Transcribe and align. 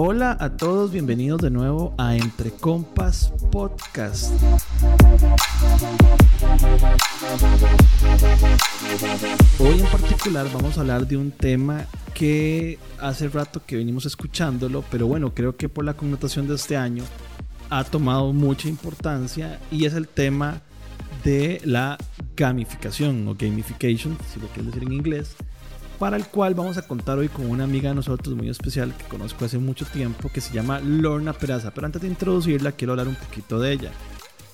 Hola 0.00 0.36
a 0.38 0.50
todos, 0.50 0.92
bienvenidos 0.92 1.40
de 1.40 1.50
nuevo 1.50 1.92
a 1.98 2.14
Entre 2.14 2.52
Compas 2.52 3.32
Podcast. 3.50 4.32
Hoy 9.58 9.80
en 9.80 9.86
particular 9.86 10.46
vamos 10.54 10.78
a 10.78 10.82
hablar 10.82 11.08
de 11.08 11.16
un 11.16 11.32
tema 11.32 11.84
que 12.14 12.78
hace 13.00 13.26
rato 13.28 13.60
que 13.66 13.74
venimos 13.74 14.06
escuchándolo, 14.06 14.84
pero 14.88 15.08
bueno, 15.08 15.34
creo 15.34 15.56
que 15.56 15.68
por 15.68 15.84
la 15.84 15.94
connotación 15.94 16.46
de 16.46 16.54
este 16.54 16.76
año 16.76 17.02
ha 17.68 17.82
tomado 17.82 18.32
mucha 18.32 18.68
importancia 18.68 19.58
y 19.72 19.86
es 19.86 19.94
el 19.94 20.06
tema 20.06 20.62
de 21.24 21.60
la 21.64 21.98
gamificación 22.36 23.26
o 23.26 23.34
gamification, 23.34 24.16
si 24.32 24.38
lo 24.38 24.46
quieren 24.46 24.66
decir 24.66 24.84
en 24.84 24.92
inglés 24.92 25.34
para 25.98 26.16
el 26.16 26.26
cual 26.26 26.54
vamos 26.54 26.76
a 26.78 26.82
contar 26.86 27.18
hoy 27.18 27.28
con 27.28 27.50
una 27.50 27.64
amiga 27.64 27.88
de 27.88 27.96
nosotros 27.96 28.36
muy 28.36 28.48
especial 28.48 28.94
que 28.96 29.04
conozco 29.04 29.44
hace 29.44 29.58
mucho 29.58 29.84
tiempo 29.84 30.30
que 30.32 30.40
se 30.40 30.54
llama 30.54 30.80
Lorna 30.80 31.32
Peraza. 31.32 31.72
Pero 31.72 31.86
antes 31.86 32.02
de 32.02 32.08
introducirla, 32.08 32.72
quiero 32.72 32.92
hablar 32.92 33.08
un 33.08 33.16
poquito 33.16 33.58
de 33.58 33.72
ella. 33.72 33.90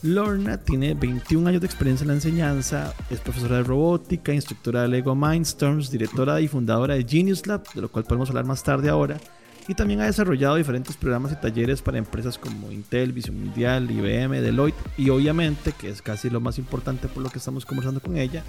Lorna 0.02 0.58
tiene 0.58 0.94
21 0.94 1.48
años 1.48 1.60
de 1.62 1.66
experiencia 1.66 2.04
en 2.04 2.08
la 2.08 2.14
enseñanza, 2.14 2.92
es 3.08 3.20
profesora 3.20 3.56
de 3.56 3.62
robótica, 3.62 4.34
instructora 4.34 4.82
de 4.82 4.88
Lego 4.88 5.14
Mindstorms, 5.14 5.90
directora 5.90 6.40
y 6.42 6.48
fundadora 6.48 6.94
de 6.94 7.04
Genius 7.04 7.46
Lab, 7.46 7.62
de 7.72 7.80
lo 7.80 7.90
cual 7.90 8.04
podemos 8.04 8.28
hablar 8.28 8.44
más 8.44 8.62
tarde 8.62 8.90
ahora, 8.90 9.18
y 9.66 9.74
también 9.74 10.02
ha 10.02 10.04
desarrollado 10.04 10.56
diferentes 10.56 10.96
programas 10.98 11.32
y 11.32 11.36
talleres 11.36 11.80
para 11.80 11.96
empresas 11.96 12.36
como 12.36 12.70
Intel, 12.70 13.12
Visión 13.12 13.40
Mundial, 13.40 13.90
IBM, 13.90 14.42
Deloitte 14.42 14.76
y 14.98 15.08
obviamente, 15.08 15.72
que 15.72 15.88
es 15.88 16.02
casi 16.02 16.28
lo 16.28 16.38
más 16.38 16.58
importante 16.58 17.08
por 17.08 17.22
lo 17.22 17.30
que 17.30 17.38
estamos 17.38 17.64
conversando 17.64 18.00
con 18.00 18.18
ella, 18.18 18.44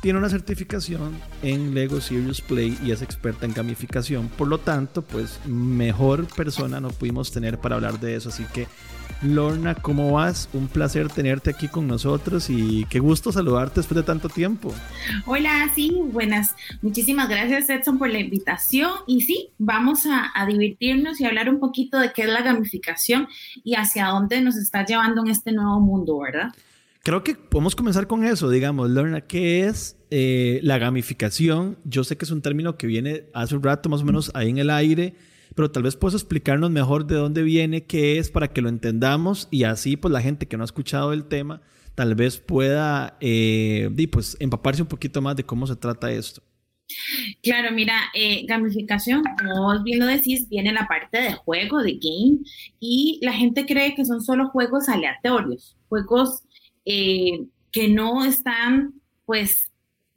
tiene 0.00 0.18
una 0.18 0.28
certificación 0.28 1.18
en 1.42 1.74
Lego 1.74 2.00
Serious 2.00 2.40
Play 2.40 2.78
y 2.84 2.92
es 2.92 3.02
experta 3.02 3.46
en 3.46 3.52
gamificación. 3.52 4.28
Por 4.28 4.48
lo 4.48 4.58
tanto, 4.58 5.02
pues 5.02 5.40
mejor 5.46 6.26
persona 6.34 6.80
no 6.80 6.90
pudimos 6.90 7.32
tener 7.32 7.58
para 7.58 7.76
hablar 7.76 7.98
de 7.98 8.14
eso. 8.14 8.28
Así 8.28 8.44
que, 8.54 8.68
Lorna, 9.22 9.74
¿cómo 9.74 10.12
vas? 10.12 10.48
Un 10.52 10.68
placer 10.68 11.08
tenerte 11.08 11.50
aquí 11.50 11.66
con 11.66 11.88
nosotros 11.88 12.48
y 12.48 12.86
qué 12.88 13.00
gusto 13.00 13.32
saludarte 13.32 13.80
después 13.80 13.96
de 13.96 14.04
tanto 14.04 14.28
tiempo. 14.28 14.72
Hola, 15.26 15.68
sí, 15.74 15.92
buenas. 16.12 16.54
Muchísimas 16.80 17.28
gracias, 17.28 17.68
Edson, 17.68 17.98
por 17.98 18.08
la 18.08 18.20
invitación. 18.20 18.92
Y 19.08 19.22
sí, 19.22 19.50
vamos 19.58 20.06
a, 20.06 20.30
a 20.32 20.46
divertirnos 20.46 21.20
y 21.20 21.24
hablar 21.24 21.50
un 21.50 21.58
poquito 21.58 21.98
de 21.98 22.12
qué 22.12 22.22
es 22.22 22.28
la 22.28 22.42
gamificación 22.42 23.26
y 23.64 23.74
hacia 23.74 24.06
dónde 24.06 24.40
nos 24.40 24.56
está 24.56 24.84
llevando 24.84 25.22
en 25.22 25.30
este 25.32 25.50
nuevo 25.50 25.80
mundo, 25.80 26.20
¿verdad? 26.20 26.52
Creo 27.02 27.22
que 27.24 27.34
podemos 27.34 27.76
comenzar 27.76 28.06
con 28.06 28.24
eso, 28.24 28.50
digamos, 28.50 28.90
Lorna, 28.90 29.22
¿qué 29.22 29.66
es 29.66 29.96
eh, 30.10 30.60
la 30.62 30.78
gamificación? 30.78 31.78
Yo 31.84 32.04
sé 32.04 32.16
que 32.16 32.24
es 32.24 32.30
un 32.30 32.42
término 32.42 32.76
que 32.76 32.86
viene 32.86 33.24
hace 33.34 33.56
un 33.56 33.62
rato 33.62 33.88
más 33.88 34.02
o 34.02 34.04
menos 34.04 34.30
ahí 34.34 34.50
en 34.50 34.58
el 34.58 34.70
aire, 34.70 35.14
pero 35.54 35.70
tal 35.70 35.82
vez 35.82 35.96
puedes 35.96 36.14
explicarnos 36.14 36.70
mejor 36.70 37.06
de 37.06 37.16
dónde 37.16 37.42
viene, 37.42 37.84
qué 37.84 38.18
es, 38.18 38.30
para 38.30 38.48
que 38.48 38.60
lo 38.60 38.68
entendamos 38.68 39.48
y 39.50 39.64
así 39.64 39.96
pues 39.96 40.12
la 40.12 40.20
gente 40.20 40.46
que 40.46 40.56
no 40.56 40.62
ha 40.62 40.66
escuchado 40.66 41.12
el 41.12 41.24
tema 41.24 41.62
tal 41.98 42.14
vez 42.14 42.38
pueda 42.38 43.16
eh, 43.20 43.90
pues, 44.12 44.36
empaparse 44.38 44.82
un 44.82 44.88
poquito 44.88 45.20
más 45.20 45.34
de 45.34 45.42
cómo 45.42 45.66
se 45.66 45.74
trata 45.74 46.12
esto. 46.12 46.42
Claro, 47.42 47.72
mira, 47.72 47.94
eh, 48.14 48.46
gamificación, 48.46 49.24
como 49.36 49.64
vos 49.64 49.82
bien 49.82 49.98
lo 49.98 50.06
decís, 50.06 50.48
viene 50.48 50.72
la 50.72 50.86
parte 50.86 51.20
de 51.20 51.32
juego, 51.32 51.82
de 51.82 51.94
game, 51.94 52.38
y 52.78 53.18
la 53.22 53.32
gente 53.32 53.66
cree 53.66 53.96
que 53.96 54.04
son 54.04 54.22
solo 54.22 54.48
juegos 54.50 54.88
aleatorios, 54.88 55.76
juegos 55.88 56.44
eh, 56.90 57.46
que 57.70 57.88
no 57.88 58.24
están 58.24 58.94
pues 59.26 59.70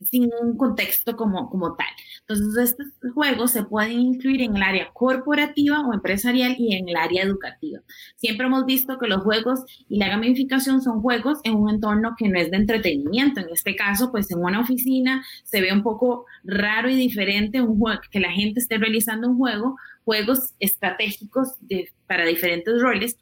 sin 0.09 0.29
un 0.41 0.57
contexto 0.57 1.15
como, 1.15 1.49
como 1.49 1.75
tal. 1.75 1.87
Entonces, 2.21 2.71
estos 2.71 3.13
juegos 3.13 3.51
se 3.51 3.63
pueden 3.63 3.99
incluir 3.99 4.41
en 4.41 4.55
el 4.55 4.63
área 4.63 4.89
corporativa 4.93 5.81
o 5.81 5.93
empresarial 5.93 6.55
y 6.57 6.75
en 6.75 6.89
el 6.89 6.95
área 6.95 7.23
educativa. 7.23 7.81
Siempre 8.15 8.47
hemos 8.47 8.65
visto 8.65 8.97
que 8.97 9.07
los 9.07 9.21
juegos 9.21 9.59
y 9.89 9.97
la 9.97 10.07
gamificación 10.07 10.81
son 10.81 11.01
juegos 11.01 11.39
en 11.43 11.55
un 11.55 11.69
entorno 11.69 12.15
que 12.17 12.29
no 12.29 12.39
es 12.39 12.49
de 12.51 12.57
entretenimiento. 12.57 13.41
En 13.41 13.49
este 13.49 13.75
caso, 13.75 14.11
pues 14.11 14.31
en 14.31 14.39
una 14.39 14.61
oficina 14.61 15.23
se 15.43 15.61
ve 15.61 15.73
un 15.73 15.83
poco 15.83 16.25
raro 16.43 16.89
y 16.89 16.95
diferente 16.95 17.61
que 18.09 18.19
la 18.19 18.31
gente 18.31 18.59
esté 18.59 18.77
realizando 18.77 19.29
un 19.29 19.37
juego, 19.37 19.75
juegos 20.03 20.53
estratégicos 20.59 21.55
para 22.07 22.25
diferentes 22.25 22.81
roles 22.81 23.17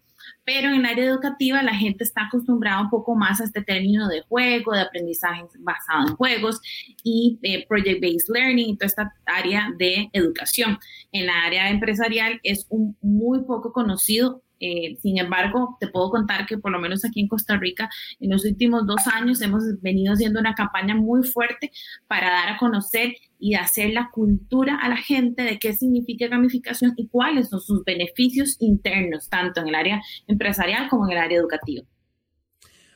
pero 0.52 0.70
en 0.70 0.78
el 0.78 0.86
área 0.86 1.06
educativa 1.06 1.62
la 1.62 1.76
gente 1.76 2.04
está 2.04 2.24
acostumbrada 2.24 2.82
un 2.82 2.90
poco 2.90 3.14
más 3.14 3.40
a 3.40 3.44
este 3.44 3.62
término 3.62 4.08
de 4.08 4.24
juego, 4.24 4.74
de 4.74 4.82
aprendizaje 4.82 5.44
basado 5.60 6.08
en 6.08 6.16
juegos 6.16 6.60
y 7.04 7.38
eh, 7.44 7.68
project-based 7.68 8.34
learning, 8.34 8.76
toda 8.76 8.88
esta 8.88 9.14
área 9.28 9.72
de 9.78 10.10
educación. 10.12 10.80
En 11.12 11.28
la 11.28 11.44
área 11.44 11.70
empresarial 11.70 12.40
es 12.42 12.66
un 12.70 12.98
muy 13.00 13.44
poco 13.44 13.72
conocido 13.72 14.42
eh, 14.60 14.98
sin 15.02 15.18
embargo, 15.18 15.78
te 15.80 15.88
puedo 15.88 16.10
contar 16.10 16.46
que 16.46 16.58
por 16.58 16.72
lo 16.72 16.80
menos 16.80 17.06
aquí 17.06 17.22
en 17.22 17.28
Costa 17.28 17.58
Rica, 17.58 17.90
en 18.20 18.32
los 18.32 18.46
últimos 18.46 18.86
dos 18.86 19.08
años 19.08 19.42
hemos 19.42 19.64
venido 19.82 20.14
haciendo 20.14 20.40
una 20.40 20.56
campaña 20.56 20.96
muy 20.96 21.24
fuerte 21.24 21.72
para 22.08 22.30
dar 22.30 22.50
a 22.50 22.58
conocer 22.58 23.14
y 23.40 23.56
hacer 23.56 23.92
la 23.92 24.10
cultura 24.12 24.78
a 24.82 24.90
la 24.90 24.98
gente 24.98 25.44
de 25.44 25.58
qué 25.60 25.74
significa 25.74 26.28
gamificación 26.28 26.94
y 26.98 27.08
cuáles 27.08 27.50
son 27.50 27.62
sus 27.62 27.84
beneficios 27.84 28.58
internos, 28.60 29.30
tanto 29.30 29.62
en 29.62 29.70
el 29.70 29.76
área 29.76 30.02
empresarial 30.28 30.90
como 30.90 31.06
en 31.06 31.14
el 31.14 31.24
área 31.24 31.40
educativa. 31.40 31.84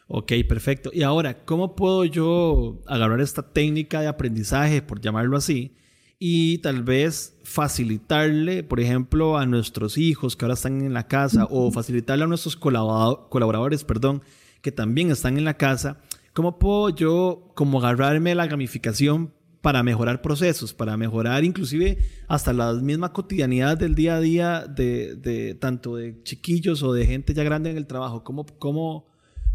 Ok, 0.08 0.34
perfecto. 0.48 0.92
Y 0.94 1.02
ahora, 1.02 1.46
¿cómo 1.46 1.76
puedo 1.76 2.04
yo 2.06 2.82
agarrar 2.88 3.22
esta 3.22 3.54
técnica 3.54 4.02
de 4.02 4.08
aprendizaje, 4.08 4.82
por 4.82 5.00
llamarlo 5.00 5.38
así, 5.38 5.76
y 6.26 6.60
tal 6.60 6.84
vez 6.84 7.38
facilitarle, 7.44 8.64
por 8.64 8.80
ejemplo, 8.80 9.38
a 9.38 9.46
nuestros 9.46 9.98
hijos 9.98 10.38
que 10.38 10.46
ahora 10.46 10.54
están 10.54 10.80
en 10.80 10.94
la 10.94 11.06
casa 11.06 11.50
o 11.50 11.70
facilitarle 11.70 12.24
a 12.24 12.28
nuestros 12.28 12.56
colaboradores, 12.56 13.84
perdón, 13.84 14.22
que 14.62 14.72
también 14.72 15.12
están 15.12 15.38
en 15.38 15.44
la 15.44 15.56
casa, 15.56 15.98
¿cómo 16.32 16.60
puedo 16.60 16.88
yo 16.96 17.52
como 17.56 17.80
agarrarme 17.80 18.36
la 18.36 18.48
gamificación 18.48 19.34
para 19.60 19.84
mejorar 19.84 20.22
procesos, 20.22 20.74
para 20.74 20.96
mejorar 20.96 21.44
inclusive 21.44 21.98
hasta 22.30 22.54
la 22.54 22.72
misma 22.72 23.12
cotidianidad 23.12 23.78
del 23.78 23.94
día 23.94 24.16
a 24.16 24.22
día 24.22 24.60
de, 24.66 25.18
de 25.18 25.56
tanto 25.56 25.98
de 25.98 26.24
chiquillos 26.24 26.84
o 26.84 26.94
de 26.94 27.06
gente 27.06 27.34
ya 27.34 27.44
grande 27.44 27.70
en 27.70 27.76
el 27.76 27.86
trabajo? 27.86 28.24
¿Cómo, 28.24 28.46
cómo, 28.60 29.08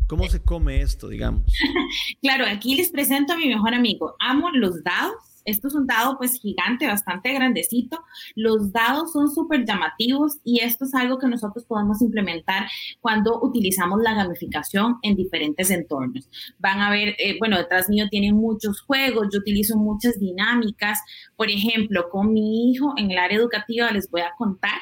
cómo 0.06 0.28
se 0.28 0.42
come 0.42 0.82
esto, 0.82 1.08
digamos? 1.08 1.50
claro, 2.20 2.44
aquí 2.46 2.74
les 2.74 2.90
presento 2.90 3.32
a 3.32 3.38
mi 3.38 3.48
mejor 3.48 3.72
amigo. 3.72 4.16
Amo 4.20 4.50
los 4.50 4.84
dados 4.84 5.27
esto 5.48 5.68
es 5.68 5.74
un 5.74 5.86
dado 5.86 6.16
pues 6.18 6.34
gigante, 6.40 6.86
bastante 6.86 7.32
grandecito. 7.32 7.98
Los 8.34 8.72
dados 8.72 9.12
son 9.12 9.30
súper 9.30 9.64
llamativos 9.64 10.38
y 10.44 10.60
esto 10.60 10.84
es 10.84 10.94
algo 10.94 11.18
que 11.18 11.26
nosotros 11.26 11.64
podemos 11.64 12.02
implementar 12.02 12.68
cuando 13.00 13.40
utilizamos 13.42 14.00
la 14.02 14.14
gamificación 14.14 14.96
en 15.02 15.16
diferentes 15.16 15.70
entornos. 15.70 16.28
Van 16.58 16.80
a 16.80 16.90
ver, 16.90 17.16
eh, 17.18 17.36
bueno, 17.38 17.56
detrás 17.56 17.88
mío 17.88 18.06
tienen 18.10 18.36
muchos 18.36 18.80
juegos, 18.82 19.28
yo 19.32 19.40
utilizo 19.40 19.76
muchas 19.76 20.18
dinámicas. 20.18 21.00
Por 21.36 21.50
ejemplo, 21.50 22.08
con 22.10 22.32
mi 22.32 22.70
hijo 22.70 22.94
en 22.96 23.10
el 23.10 23.18
área 23.18 23.38
educativa 23.38 23.90
les 23.90 24.10
voy 24.10 24.20
a 24.20 24.32
contar 24.36 24.78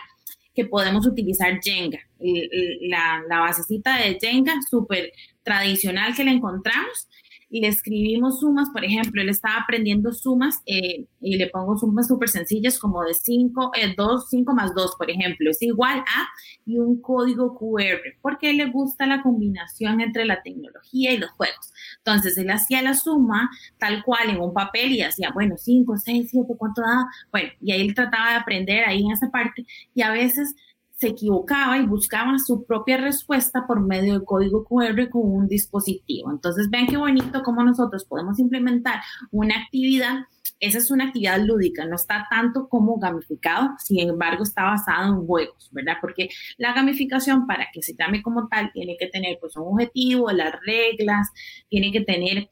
que 0.55 0.65
podemos 0.65 1.07
utilizar 1.07 1.61
Jenga, 1.63 1.99
la, 2.19 3.23
la 3.29 3.41
basecita 3.41 3.99
de 3.99 4.19
Jenga 4.19 4.55
súper 4.69 5.13
tradicional 5.43 6.17
que 6.17 6.25
le 6.25 6.31
encontramos 6.31 7.09
le 7.49 7.69
escribimos 7.69 8.41
sumas, 8.41 8.71
por 8.71 8.85
ejemplo, 8.85 9.23
él 9.23 9.29
estaba 9.29 9.59
aprendiendo 9.59 10.13
sumas 10.13 10.63
eh, 10.67 11.07
y 11.21 11.37
le 11.37 11.49
pongo 11.49 11.77
sumas 11.77 12.09
súper 12.09 12.29
sencillas 12.29 12.79
como 12.79 13.03
de 13.03 13.15
5, 13.15 13.73
2, 13.97 14.29
5 14.29 14.55
más 14.55 14.75
2, 14.75 14.97
por 14.99 15.11
ejemplo, 15.11 15.51
es 15.51 15.63
igual 15.63 16.01
a 16.01 16.29
y 16.65 16.79
un 16.79 17.01
código 17.01 17.57
QR, 17.57 18.01
porque 18.21 18.53
le 18.53 18.67
gusta 18.67 19.07
la 19.07 19.23
combinación 19.23 20.01
entre 20.01 20.25
la 20.25 20.43
tecnología 20.43 21.13
y 21.13 21.19
los 21.19 21.31
juegos. 21.31 21.73
Entonces, 21.99 22.37
él 22.39 22.51
hacía 22.51 22.83
la 22.83 22.95
suma 22.95 23.51
tal 23.79 24.03
cual 24.03 24.31
en 24.31 24.41
un 24.41 24.53
papel 24.53 24.93
y 24.93 25.03
hacía, 25.03 25.31
bueno, 25.33 25.57
5, 25.57 25.97
6, 25.97 26.29
7, 26.31 26.55
¿cuánto 26.59 26.83
da? 26.83 27.07
Bueno, 27.31 27.51
y 27.61 27.73
ahí 27.73 27.83
él 27.83 27.95
trataba 27.95 28.31
de 28.31 28.37
aprender 28.37 28.85
ahí 28.85 29.05
en 29.05 29.13
esa 29.13 29.31
parte 29.31 29.65
y 29.95 30.03
a 30.03 30.11
veces 30.11 30.55
se 30.97 31.09
equivocaba 31.09 31.79
y 31.79 31.87
buscaba 31.87 32.39
su 32.39 32.65
propia 32.65 32.97
respuesta 32.97 33.67
por 33.67 33.81
medio 33.81 34.15
del 34.15 34.25
código 34.25 34.65
QR 34.65 35.11
con 35.11 35.23
un 35.31 35.47
dispositivo. 35.47 36.31
Entonces, 36.31 36.71
vean 36.71 36.87
qué 36.87 36.97
bonito 36.97 37.43
cómo 37.43 37.63
nosotros 37.63 38.05
podemos 38.05 38.39
implementar 38.39 39.03
una 39.31 39.57
actividad. 39.57 40.21
Esa 40.59 40.79
es 40.79 40.91
una 40.91 41.05
actividad 41.05 41.39
lúdica, 41.41 41.85
no 41.85 41.97
está 41.97 42.27
tanto 42.31 42.67
como 42.69 42.99
gamificado, 42.99 43.71
sin 43.79 44.09
embargo 44.09 44.43
está 44.43 44.63
basado 44.65 45.15
en 45.15 45.27
juegos, 45.27 45.69
¿verdad? 45.71 45.97
Porque 46.01 46.31
la 46.57 46.73
gamificación 46.73 47.47
para 47.47 47.67
que 47.73 47.83
se 47.83 47.95
llame 47.95 48.23
como 48.23 48.49
tal 48.49 48.73
tiene 48.73 48.97
que 48.99 49.09
tener 49.09 49.37
pues 49.39 49.55
un 49.57 49.65
objetivo, 49.65 50.31
las 50.31 50.55
reglas, 50.65 51.29
tiene 51.69 51.93
que 51.93 52.01
tener 52.01 52.49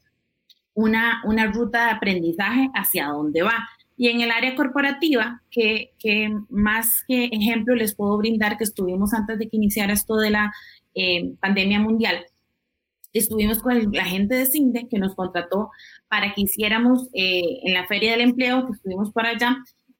una, 0.75 1.21
una 1.25 1.47
ruta 1.47 1.85
de 1.85 1.91
aprendizaje 1.91 2.69
hacia 2.75 3.07
dónde 3.07 3.41
va. 3.41 3.67
Y 3.97 4.09
en 4.09 4.21
el 4.21 4.31
área 4.31 4.55
corporativa, 4.55 5.41
que, 5.49 5.91
más 6.49 7.03
que 7.07 7.25
ejemplo 7.31 7.75
les 7.75 7.95
puedo 7.95 8.17
brindar 8.17 8.57
que 8.57 8.65
estuvimos 8.65 9.13
antes 9.13 9.39
de 9.39 9.47
que 9.47 9.57
iniciara 9.57 9.93
esto 9.93 10.15
de 10.17 10.31
la 10.31 10.51
eh, 10.93 11.33
pandemia 11.39 11.79
mundial, 11.79 12.25
estuvimos 13.13 13.59
con 13.59 13.91
la 13.93 14.05
gente 14.05 14.35
de 14.35 14.45
CINDE 14.45 14.87
que 14.89 14.99
nos 14.99 15.15
contrató 15.15 15.69
para 16.09 16.33
que 16.33 16.41
hiciéramos 16.41 17.07
eh, 17.13 17.59
en 17.63 17.73
la 17.73 17.87
Feria 17.87 18.11
del 18.11 18.21
Empleo, 18.21 18.65
que 18.65 18.73
estuvimos 18.73 19.11
por 19.11 19.25
allá, 19.25 19.57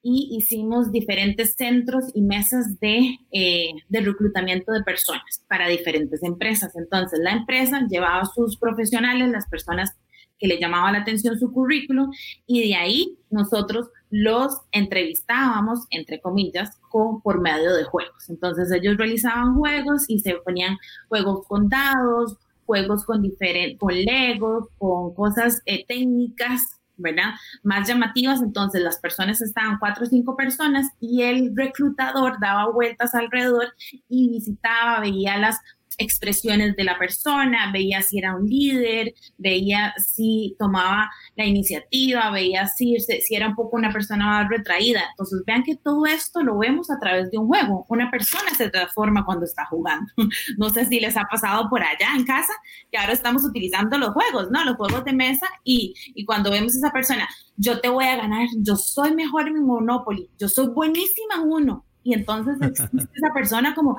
y 0.08 0.38
hicimos 0.38 0.92
diferentes 0.92 1.56
centros 1.56 2.12
y 2.14 2.22
mesas 2.22 2.80
de, 2.80 3.18
eh, 3.32 3.72
de, 3.90 4.02
reclutamiento 4.02 4.72
de 4.72 4.84
personas 4.84 5.44
para 5.48 5.68
diferentes 5.68 6.22
empresas. 6.22 6.76
Entonces, 6.76 7.20
la 7.24 7.32
empresa 7.32 7.88
llevaba 7.90 8.22
a 8.22 8.26
sus 8.26 8.58
profesionales, 8.58 9.32
las 9.32 9.48
personas 9.50 9.96
que 10.40 10.48
le 10.48 10.60
llamaban 10.60 10.94
la 10.94 11.00
atención 11.00 11.40
su 11.40 11.52
currículum, 11.52 12.12
y 12.46 12.70
de 12.70 12.76
ahí 12.76 13.18
nosotros 13.30 13.90
los 14.10 14.62
entrevistábamos, 14.72 15.86
entre 15.90 16.20
comillas, 16.20 16.78
con, 16.90 17.22
por 17.22 17.42
medio 17.42 17.74
de 17.76 17.84
juegos. 17.84 18.30
Entonces, 18.30 18.72
ellos 18.72 18.98
realizaban 18.98 19.56
juegos 19.56 20.06
y 20.08 20.20
se 20.20 20.36
ponían 20.36 20.78
juegos 21.10 21.46
con 21.48 21.70
dados, 21.70 22.38
juegos 22.66 23.06
con, 23.06 23.22
diferentes, 23.22 23.80
con 23.80 23.94
legos, 23.94 24.70
con 24.78 25.14
cosas 25.14 25.62
eh, 25.66 25.86
técnicas 25.86 26.80
¿verdad? 26.98 27.34
Más 27.64 27.88
llamativas, 27.88 28.42
entonces 28.42 28.82
las 28.82 29.00
personas 29.00 29.42
estaban 29.42 29.78
cuatro 29.80 30.06
o 30.06 30.08
cinco 30.08 30.36
personas 30.36 30.88
y 31.00 31.24
el 31.24 31.56
reclutador 31.56 32.40
daba 32.40 32.72
vueltas 32.72 33.14
alrededor 33.16 33.74
y 34.08 34.30
visitaba, 34.30 35.00
veía 35.02 35.38
las 35.38 35.60
expresiones 35.98 36.76
de 36.76 36.84
la 36.84 36.98
persona, 36.98 37.72
veía 37.72 38.02
si 38.02 38.20
era 38.20 38.36
un 38.36 38.48
líder, 38.48 39.14
veía 39.38 39.94
si 39.98 40.56
tomaba 40.60 41.10
la 41.36 41.46
iniciativa, 41.46 42.32
veía 42.32 42.68
si, 42.68 42.98
si 43.00 43.36
era 43.36 43.50
un 43.50 43.56
poco 43.56 43.78
una 43.78 43.92
persona 43.92 44.26
más 44.26 44.50
retraída. 44.50 45.02
Entonces, 45.12 45.44
vean 45.46 45.64
que 45.64 45.76
todo 45.76 46.06
esto 46.06 46.44
lo 46.44 46.58
vemos 46.58 46.90
a 46.90 47.00
través 47.00 47.32
de 47.32 47.38
un 47.38 47.48
juego. 47.48 47.86
Una 47.90 48.10
persona 48.12 48.54
se 48.56 48.70
transforma 48.70 49.26
cuando 49.26 49.46
está 49.46 49.66
jugando. 49.66 50.12
No 50.58 50.70
sé 50.70 50.86
si 50.86 51.00
les 51.00 51.18
ha 51.18 51.24
pasado 51.24 51.70
por 51.70 51.82
allá 51.82 52.16
en 52.16 52.26
casa, 52.26 52.54
que 52.92 52.98
ahora 52.98 53.14
estamos 53.14 53.44
utilizando 53.44 53.98
los 53.98 54.10
juegos, 54.10 54.50
¿no? 54.52 54.64
Los 54.64 54.76
juegos 54.76 55.04
de 55.04 55.14
mesa 55.14 55.48
y, 55.64 55.94
y 56.14 56.26
cuando 56.26 56.52
vemos 56.52 56.74
a 56.76 56.78
esa 56.78 56.92
persona, 56.92 57.28
yo 57.58 57.80
te 57.80 57.90
voy 57.90 58.06
a 58.06 58.18
ganar, 58.18 58.48
yo 58.58 58.76
soy 58.76 59.14
mejor 59.14 59.48
en 59.48 59.64
Monopoly, 59.66 60.30
yo 60.38 60.48
soy 60.48 60.68
buenísima 60.68 61.36
en 61.36 61.52
uno 61.52 61.85
y 62.06 62.14
entonces 62.14 62.56
existe 62.62 62.98
esa 63.16 63.34
persona 63.34 63.74
como, 63.74 63.98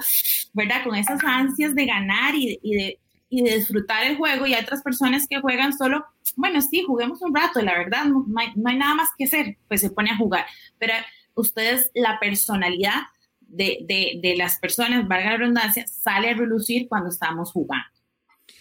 ¿verdad? 0.55 0.85
Con 0.85 0.95
esas 0.95 1.23
ansias 1.25 1.75
de 1.75 1.87
ganar 1.87 2.35
y, 2.37 2.59
y, 2.63 2.75
de, 2.77 3.01
y 3.29 3.43
de 3.43 3.57
disfrutar 3.57 4.05
el 4.05 4.17
juego 4.17 4.47
y 4.47 4.55
hay 4.55 4.63
otras 4.63 4.81
personas 4.83 5.27
que 5.29 5.41
juegan 5.41 5.77
solo, 5.77 6.07
bueno, 6.37 6.63
sí, 6.63 6.85
juguemos 6.87 7.21
un 7.21 7.35
rato, 7.35 7.61
la 7.61 7.77
verdad, 7.77 8.05
no, 8.05 8.25
hay, 8.39 8.53
no 8.55 8.71
hay, 8.71 8.79
nada 8.79 8.95
más 8.95 9.09
que 9.19 9.25
hacer, 9.25 9.59
pues 9.67 9.81
se 9.81 9.91
pone 9.91 10.11
a 10.11 10.17
jugar, 10.17 10.47
pero 10.79 10.95
ustedes, 11.35 11.91
la 11.95 12.21
personalidad 12.21 13.03
de, 13.41 13.79
de, 13.89 14.21
de 14.23 14.37
las 14.37 14.59
personas, 14.61 15.09
valga 15.09 15.33
la 15.33 15.37
redundancia, 15.39 15.85
sale 15.89 16.31
a 16.31 16.35
relucir 16.35 16.89
cuando 16.89 17.11
estamos 17.11 17.51
jugando. 17.51 17.87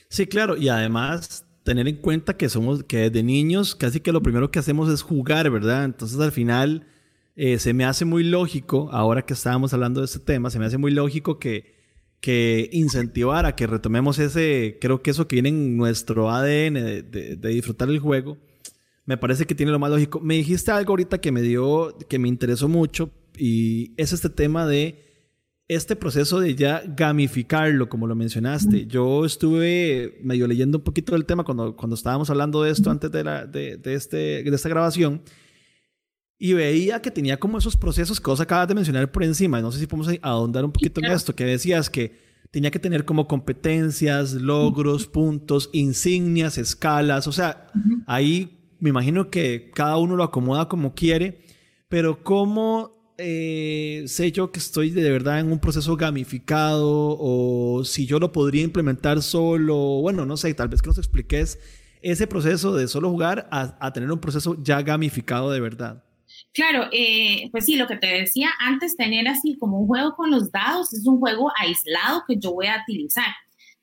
Sí, 0.09 0.25
claro, 0.25 0.57
y 0.57 0.69
además 0.69 1.45
tener 1.63 1.87
en 1.87 1.97
cuenta 1.97 2.35
que 2.35 2.49
somos, 2.49 2.83
que 2.83 3.09
desde 3.09 3.21
niños 3.21 3.75
casi 3.75 3.99
que 3.99 4.11
lo 4.11 4.23
primero 4.23 4.49
que 4.49 4.57
hacemos 4.57 4.89
es 4.89 5.03
jugar, 5.03 5.51
¿verdad? 5.51 5.85
Entonces 5.85 6.19
al 6.19 6.31
final 6.31 6.87
eh, 7.35 7.59
se 7.59 7.73
me 7.73 7.83
hace 7.83 8.05
muy 8.05 8.23
lógico, 8.23 8.89
ahora 8.91 9.25
que 9.25 9.33
estábamos 9.33 9.73
hablando 9.73 9.99
de 9.99 10.05
este 10.05 10.19
tema, 10.19 10.49
se 10.49 10.57
me 10.57 10.65
hace 10.65 10.77
muy 10.77 10.91
lógico 10.91 11.37
que, 11.37 11.75
que 12.21 12.69
incentivar 12.71 13.45
a 13.45 13.55
que 13.55 13.67
retomemos 13.67 14.19
ese, 14.19 14.77
creo 14.79 15.01
que 15.01 15.11
eso 15.11 15.27
que 15.27 15.35
viene 15.35 15.49
en 15.49 15.75
nuestro 15.75 16.31
ADN 16.31 16.73
de, 16.73 17.37
disfrutar 17.41 17.89
el 17.89 17.99
juego, 17.99 18.37
me 19.05 19.17
parece 19.17 19.45
que 19.45 19.53
tiene 19.53 19.71
lo 19.71 19.79
más 19.79 19.91
lógico. 19.91 20.19
Me 20.21 20.35
dijiste 20.35 20.71
algo 20.71 20.93
ahorita 20.93 21.19
que 21.19 21.31
me 21.31 21.41
dio, 21.41 21.95
que 22.09 22.17
me 22.17 22.27
interesó 22.27 22.67
mucho 22.67 23.11
y 23.37 23.93
es 23.97 24.13
este 24.13 24.29
tema 24.29 24.65
de 24.65 25.03
este 25.67 25.95
proceso 25.95 26.39
de 26.39 26.55
ya 26.55 26.83
gamificarlo, 26.87 27.89
como 27.89 28.07
lo 28.07 28.15
mencionaste. 28.15 28.87
Yo 28.87 29.25
estuve 29.25 30.19
medio 30.23 30.47
leyendo 30.47 30.79
un 30.79 30.83
poquito 30.83 31.13
del 31.13 31.25
tema 31.25 31.43
cuando, 31.43 31.75
cuando 31.75 31.95
estábamos 31.95 32.29
hablando 32.29 32.63
de 32.63 32.71
esto 32.71 32.89
antes 32.89 33.11
de, 33.11 33.23
la, 33.23 33.45
de, 33.45 33.77
de, 33.77 33.93
este, 33.93 34.41
de 34.41 34.55
esta 34.55 34.69
grabación 34.69 35.21
y 36.37 36.53
veía 36.53 37.01
que 37.01 37.11
tenía 37.11 37.39
como 37.39 37.57
esos 37.57 37.77
procesos 37.77 38.19
que 38.19 38.29
vos 38.29 38.41
acabas 38.41 38.67
de 38.67 38.75
mencionar 38.75 39.11
por 39.11 39.23
encima. 39.23 39.61
No 39.61 39.71
sé 39.71 39.79
si 39.79 39.87
podemos 39.87 40.13
ahondar 40.21 40.65
un 40.65 40.71
poquito 40.71 40.99
en 41.01 41.11
esto, 41.11 41.35
que 41.35 41.45
decías 41.45 41.89
que 41.89 42.19
tenía 42.51 42.71
que 42.71 42.79
tener 42.79 43.05
como 43.05 43.27
competencias, 43.27 44.33
logros, 44.33 45.07
puntos, 45.07 45.69
insignias, 45.73 46.57
escalas. 46.57 47.27
O 47.27 47.31
sea, 47.31 47.67
ahí 48.05 48.57
me 48.79 48.89
imagino 48.89 49.29
que 49.29 49.71
cada 49.73 49.97
uno 49.97 50.15
lo 50.15 50.23
acomoda 50.23 50.67
como 50.67 50.93
quiere, 50.93 51.41
pero 51.87 52.23
¿cómo 52.23 53.13
eh, 53.17 54.03
sé 54.07 54.33
yo 54.33 54.51
que 54.51 54.59
estoy 54.59 54.89
de 54.89 55.09
verdad 55.09 55.39
en 55.39 55.51
un 55.51 55.59
proceso 55.59 55.95
gamificado 55.95 57.17
o 57.17 57.85
si 57.85 58.05
yo 58.05 58.19
lo 58.19 58.33
podría 58.33 58.63
implementar 58.63 59.21
solo? 59.21 60.01
Bueno, 60.01 60.25
no 60.25 60.35
sé, 60.35 60.53
tal 60.53 60.67
vez 60.67 60.81
que 60.81 60.87
nos 60.87 60.97
expliques 60.97 61.59
ese 62.01 62.27
proceso 62.27 62.75
de 62.75 62.89
solo 62.89 63.09
jugar 63.09 63.47
a 63.51 63.93
tener 63.93 64.11
un 64.11 64.19
proceso 64.19 64.61
ya 64.61 64.81
gamificado 64.81 65.49
de 65.49 65.59
verdad. 65.61 66.03
Claro, 66.55 66.87
eh, 66.93 67.49
pues 67.51 67.65
sí, 67.65 67.75
lo 67.75 67.85
que 67.85 67.97
te 67.97 68.07
decía 68.07 68.47
antes, 68.61 68.95
tener 68.95 69.27
así 69.27 69.57
como 69.57 69.77
un 69.81 69.87
juego 69.87 70.15
con 70.15 70.31
los 70.31 70.53
dados 70.53 70.93
es 70.93 71.05
un 71.05 71.19
juego 71.19 71.51
aislado 71.59 72.23
que 72.25 72.37
yo 72.37 72.53
voy 72.53 72.67
a 72.67 72.81
utilizar. 72.81 73.25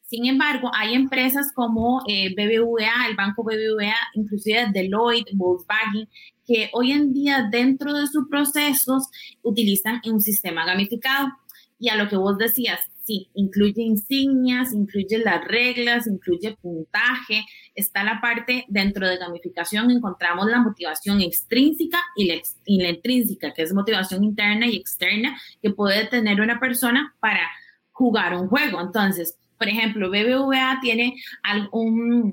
Sin 0.01 0.25
embargo, 0.25 0.71
hay 0.75 0.95
empresas 0.95 1.53
como 1.55 2.03
eh, 2.09 2.35
BBVA, 2.35 3.09
el 3.11 3.15
banco 3.15 3.45
BBVA, 3.45 3.95
inclusive 4.15 4.71
Deloitte, 4.73 5.33
Volkswagen, 5.35 6.09
que 6.47 6.71
hoy 6.73 6.93
en 6.93 7.13
día 7.13 7.47
dentro 7.53 7.93
de 7.93 8.07
sus 8.07 8.27
procesos 8.31 9.09
utilizan 9.43 10.01
un 10.07 10.23
sistema 10.23 10.65
gamificado. 10.65 11.29
Y 11.79 11.91
a 11.91 11.97
lo 11.97 12.09
que 12.09 12.17
vos 12.17 12.39
decías, 12.39 12.81
sí, 13.05 13.29
incluye 13.35 13.83
insignias, 13.83 14.73
incluye 14.73 15.19
las 15.19 15.45
reglas, 15.45 16.07
incluye 16.07 16.57
puntaje, 16.63 17.45
está 17.75 18.05
la 18.05 18.21
parte 18.21 18.65
dentro 18.69 19.09
de 19.09 19.17
gamificación, 19.17 19.91
encontramos 19.91 20.47
la 20.47 20.61
motivación 20.61 21.21
extrínseca 21.21 21.99
y 22.17 22.27
la, 22.27 22.89
intrínseca, 22.89 23.53
que 23.53 23.63
es 23.63 23.73
motivación 23.73 24.25
interna 24.25 24.67
y 24.67 24.77
externa 24.77 25.39
que 25.61 25.71
puede 25.71 26.07
tener 26.07 26.41
una 26.41 26.61
persona 26.61 27.15
para 27.21 27.41
jugar 27.91 28.35
un 28.35 28.49
juego. 28.49 28.81
Entonces, 28.81 29.39
por 29.63 29.69
ejemplo, 29.69 30.11
BBVA 30.11 30.81
tiene 30.83 31.23
algún, 31.45 32.33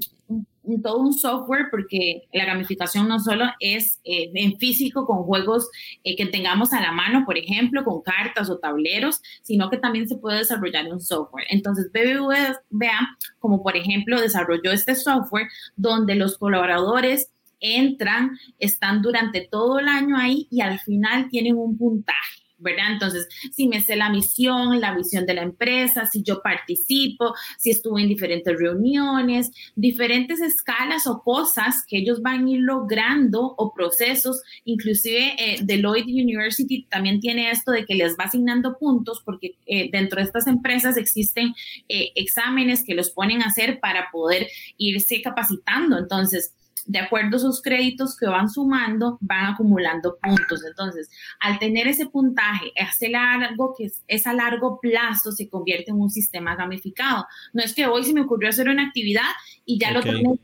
todo 0.82 0.98
un 0.98 1.14
software 1.14 1.68
porque 1.70 2.24
la 2.34 2.46
gamificación 2.46 3.08
no 3.08 3.20
solo 3.20 3.46
es 3.60 4.00
eh, 4.04 4.32
en 4.34 4.58
físico 4.58 5.06
con 5.06 5.22
juegos 5.26 5.70
eh, 6.04 6.16
que 6.16 6.26
tengamos 6.26 6.74
a 6.74 6.82
la 6.82 6.92
mano, 6.92 7.26
por 7.28 7.38
ejemplo, 7.38 7.84
con 7.84 8.02
cartas 8.02 8.50
o 8.50 8.58
tableros, 8.58 9.22
sino 9.44 9.70
que 9.70 9.78
también 9.78 10.08
se 10.08 10.18
puede 10.18 10.40
desarrollar 10.40 10.92
un 10.92 11.00
software. 11.00 11.46
Entonces, 11.52 11.92
BBVA, 11.94 13.16
como 13.38 13.62
por 13.62 13.78
ejemplo, 13.78 14.20
desarrolló 14.20 14.72
este 14.72 14.96
software 14.96 15.50
donde 15.76 16.16
los 16.16 16.36
colaboradores 16.40 17.32
entran, 17.60 18.40
están 18.58 19.04
durante 19.04 19.48
todo 19.52 19.78
el 19.78 19.88
año 19.88 20.18
ahí 20.18 20.48
y 20.50 20.62
al 20.62 20.80
final 20.80 21.30
tienen 21.30 21.58
un 21.58 21.78
puntaje. 21.78 22.39
¿Verdad? 22.60 22.94
Entonces, 22.94 23.28
si 23.52 23.68
me 23.68 23.82
sé 23.82 23.96
la 23.96 24.10
misión, 24.10 24.80
la 24.80 24.96
visión 24.96 25.26
de 25.26 25.34
la 25.34 25.44
empresa, 25.44 26.06
si 26.06 26.24
yo 26.24 26.42
participo, 26.42 27.34
si 27.58 27.72
estuve 27.72 28.02
en 28.02 28.10
diferentes 28.10 28.58
reuniones, 28.58 29.52
diferentes 29.76 30.42
escalas 30.42 31.08
o 31.08 31.22
cosas 31.22 31.84
que 31.88 31.98
ellos 31.98 32.22
van 32.22 32.46
a 32.46 32.52
ir 32.52 32.60
logrando 32.60 33.56
o 33.58 33.74
procesos, 33.74 34.42
inclusive 34.66 35.36
eh, 35.38 35.60
Deloitte 35.64 36.10
University 36.10 36.86
también 36.90 37.20
tiene 37.20 37.52
esto 37.52 37.72
de 37.72 37.86
que 37.86 37.96
les 37.96 38.14
va 38.14 38.26
asignando 38.26 38.78
puntos 38.78 39.22
porque 39.26 39.56
eh, 39.66 39.90
dentro 39.92 40.20
de 40.20 40.26
estas 40.26 40.48
empresas 40.48 40.98
existen 40.98 41.54
eh, 41.88 42.12
exámenes 42.16 42.84
que 42.84 42.96
los 42.96 43.10
ponen 43.10 43.42
a 43.42 43.48
hacer 43.48 43.80
para 43.80 44.10
poder 44.12 44.48
irse 44.78 45.22
capacitando. 45.22 45.98
Entonces, 45.98 46.54
de 46.86 47.00
acuerdo 47.00 47.38
a 47.38 47.40
sus 47.40 47.62
créditos 47.62 48.16
que 48.18 48.28
van 48.28 48.50
sumando, 48.50 49.18
van 49.22 49.54
acumulando 49.54 50.18
puntos. 50.22 50.64
Entonces, 50.66 51.10
al 51.40 51.60
tener 51.60 51.88
ese 51.88 52.08
puntaje, 52.08 52.72
ese 52.76 53.10
largo 53.10 53.76
que 53.78 53.90
es, 54.08 54.28
a 54.28 54.34
largo 54.34 54.80
plazo, 54.80 55.32
se 55.32 55.50
convierte 55.50 55.92
en 55.92 56.00
un 56.00 56.10
sistema 56.10 56.56
gamificado. 56.56 57.26
No 57.54 57.64
es 57.64 57.74
que 57.74 57.88
hoy 57.88 58.04
se 58.04 58.14
me 58.14 58.22
ocurrió 58.22 58.50
hacer 58.50 58.70
una 58.70 58.88
actividad 58.88 59.30
y 59.66 59.80
ya 59.80 59.92
lo 59.92 60.02
tengo, 60.02 60.38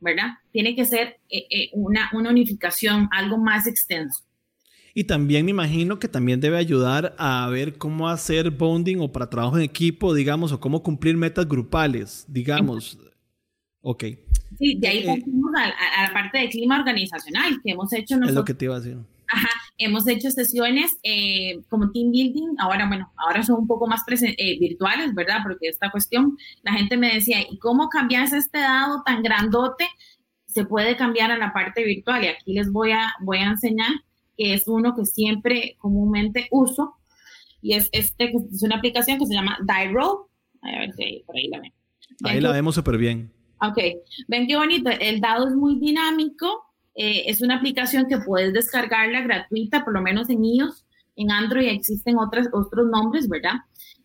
¿verdad? 0.00 0.34
Tiene 0.52 0.74
que 0.74 0.84
ser 0.84 1.18
eh, 1.28 1.46
eh, 1.50 1.70
una, 1.72 2.10
una 2.12 2.30
unificación, 2.30 3.08
algo 3.12 3.38
más 3.38 3.66
extenso. 3.66 4.24
Y 4.94 5.04
también 5.04 5.44
me 5.44 5.52
imagino 5.52 6.00
que 6.00 6.08
también 6.08 6.40
debe 6.40 6.56
ayudar 6.56 7.14
a 7.18 7.48
ver 7.48 7.78
cómo 7.78 8.08
hacer 8.08 8.50
bonding 8.50 9.00
o 9.00 9.12
para 9.12 9.30
trabajo 9.30 9.56
en 9.56 9.62
equipo, 9.62 10.12
digamos, 10.12 10.50
o 10.50 10.58
cómo 10.58 10.82
cumplir 10.82 11.16
metas 11.16 11.46
grupales, 11.46 12.24
digamos. 12.26 12.98
Ok. 13.82 14.04
Sí, 14.58 14.76
de 14.78 14.88
ahí 14.88 15.06
eh, 15.06 15.24
a, 15.96 16.02
la 16.08 16.12
parte 16.12 16.38
de 16.38 16.48
clima 16.48 16.78
organizacional 16.78 17.60
que 17.62 17.72
hemos 17.72 17.92
hecho 17.92 18.16
nosotros. 18.16 18.30
Es 18.30 18.34
lo 18.34 18.44
que 18.44 18.54
te 18.54 18.64
iba 18.64 18.76
a 18.76 18.80
decir. 18.80 18.98
Ajá, 19.30 19.50
hemos 19.76 20.08
hecho 20.08 20.30
sesiones 20.30 20.98
eh, 21.02 21.60
como 21.68 21.90
team 21.90 22.10
building, 22.10 22.56
ahora 22.58 22.88
bueno, 22.88 23.12
ahora 23.16 23.42
son 23.42 23.60
un 23.60 23.66
poco 23.66 23.86
más 23.86 24.02
eh, 24.08 24.58
virtuales, 24.58 25.14
¿verdad? 25.14 25.40
Porque 25.42 25.68
esta 25.68 25.90
cuestión, 25.90 26.38
la 26.62 26.72
gente 26.72 26.96
me 26.96 27.12
decía, 27.12 27.42
¿y 27.42 27.58
cómo 27.58 27.90
cambias 27.90 28.32
este 28.32 28.58
dado 28.58 29.02
tan 29.04 29.22
grandote? 29.22 29.86
Se 30.46 30.64
puede 30.64 30.96
cambiar 30.96 31.30
a 31.30 31.36
la 31.36 31.52
parte 31.52 31.84
virtual 31.84 32.24
y 32.24 32.28
aquí 32.28 32.54
les 32.54 32.72
voy 32.72 32.92
a, 32.92 33.12
voy 33.20 33.38
a 33.38 33.50
enseñar 33.50 33.92
que 34.34 34.54
es 34.54 34.66
uno 34.66 34.94
que 34.96 35.04
siempre 35.04 35.76
comúnmente 35.78 36.48
uso 36.50 36.94
y 37.60 37.74
es 37.74 37.90
este, 37.92 38.32
es 38.32 38.62
una 38.62 38.76
aplicación 38.76 39.18
que 39.18 39.26
se 39.26 39.34
llama 39.34 39.58
DieRoll. 39.60 40.26
A 40.62 40.80
ver 40.80 40.92
si 40.94 41.22
por 41.26 41.36
ahí 41.36 41.48
la 41.48 41.60
ven. 41.60 41.72
Ahí 42.24 42.40
la 42.40 42.52
vemos 42.52 42.74
súper 42.74 42.96
bien. 42.96 43.37
Ok, 43.60 43.78
ven 44.28 44.46
qué 44.46 44.56
bonito, 44.56 44.90
el 44.90 45.20
dado 45.20 45.48
es 45.48 45.54
muy 45.54 45.78
dinámico, 45.78 46.64
Eh, 47.00 47.30
es 47.30 47.42
una 47.42 47.54
aplicación 47.58 48.06
que 48.08 48.18
puedes 48.18 48.52
descargarla 48.52 49.20
gratuita, 49.20 49.84
por 49.84 49.94
lo 49.94 50.02
menos 50.02 50.28
en 50.30 50.44
iOS. 50.44 50.84
En 51.14 51.30
Android 51.30 51.68
existen 51.68 52.18
otros 52.18 52.48
otros 52.52 52.88
nombres, 52.90 53.28
¿verdad? 53.28 53.54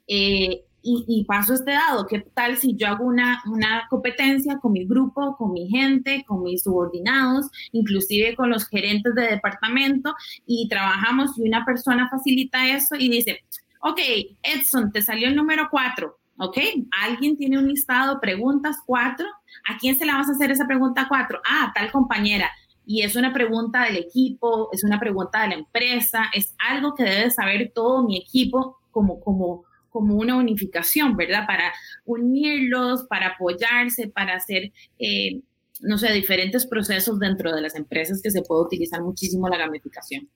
Eh, 0.08 0.64
y, 0.84 1.24
paso 1.26 1.54
este 1.54 1.72
dado, 1.72 2.06
¿qué 2.08 2.20
tal 2.20 2.58
si 2.58 2.76
yo 2.76 2.88
hago 2.88 3.06
una, 3.06 3.42
una 3.48 3.88
competencia 3.90 4.60
con 4.60 4.74
mi 4.74 4.86
grupo, 4.86 5.36
con 5.38 5.54
mi 5.54 5.70
gente, 5.70 6.26
con 6.28 6.44
mis 6.44 6.64
subordinados, 6.64 7.50
inclusive 7.72 8.36
con 8.36 8.50
los 8.50 8.68
gerentes 8.68 9.16
de 9.16 9.24
departamento 9.24 10.14
y 10.46 10.68
trabajamos 10.68 11.38
y 11.38 11.48
una 11.48 11.64
persona 11.66 12.10
facilita 12.10 12.68
eso 12.68 12.96
y 13.00 13.10
dice, 13.10 13.40
ok, 13.82 14.00
Edson, 14.44 14.92
te 14.92 15.02
salió 15.02 15.30
el 15.30 15.36
número 15.36 15.70
cuatro, 15.72 16.20
ok, 16.38 16.58
alguien 17.02 17.38
tiene 17.38 17.58
un 17.58 17.70
listado 17.70 18.20
preguntas 18.20 18.78
cuatro, 18.86 19.26
¿a 19.68 19.78
quién 19.78 19.98
se 19.98 20.06
le 20.06 20.14
vas 20.14 20.30
a 20.30 20.34
hacer 20.34 20.52
esa 20.52 20.68
pregunta 20.68 21.08
cuatro? 21.08 21.42
Ah, 21.46 21.72
tal 21.76 21.92
compañera. 21.92 22.50
Y 22.86 23.04
es 23.04 23.16
una 23.16 23.34
pregunta 23.34 23.84
del 23.86 23.98
equipo, 23.98 24.70
es 24.74 24.84
una 24.84 25.00
pregunta 25.00 25.42
de 25.42 25.50
la 25.50 25.56
empresa, 25.56 26.26
es 26.34 26.54
algo 26.58 26.96
que 26.96 27.04
debe 27.04 27.32
saber 27.32 27.72
todo 27.74 28.04
mi 28.04 28.18
equipo 28.18 28.78
como, 28.92 29.20
como, 29.22 29.64
como 29.90 30.16
una 30.16 30.36
unificación, 30.36 31.16
¿verdad? 31.16 31.48
Para 31.48 31.72
unirlos, 32.06 33.06
para 33.10 33.28
apoyarse, 33.28 34.10
para 34.10 34.36
hacer, 34.36 34.74
eh, 35.00 35.42
no 35.80 35.98
sé, 35.98 36.12
diferentes 36.12 36.66
procesos 36.66 37.20
dentro 37.20 37.56
de 37.56 37.62
las 37.62 37.76
empresas 37.76 38.22
que 38.22 38.32
se 38.32 38.42
puede 38.42 38.64
utilizar 38.64 39.02
muchísimo 39.02 39.48
la 39.48 39.58
gamificación. 39.58 40.30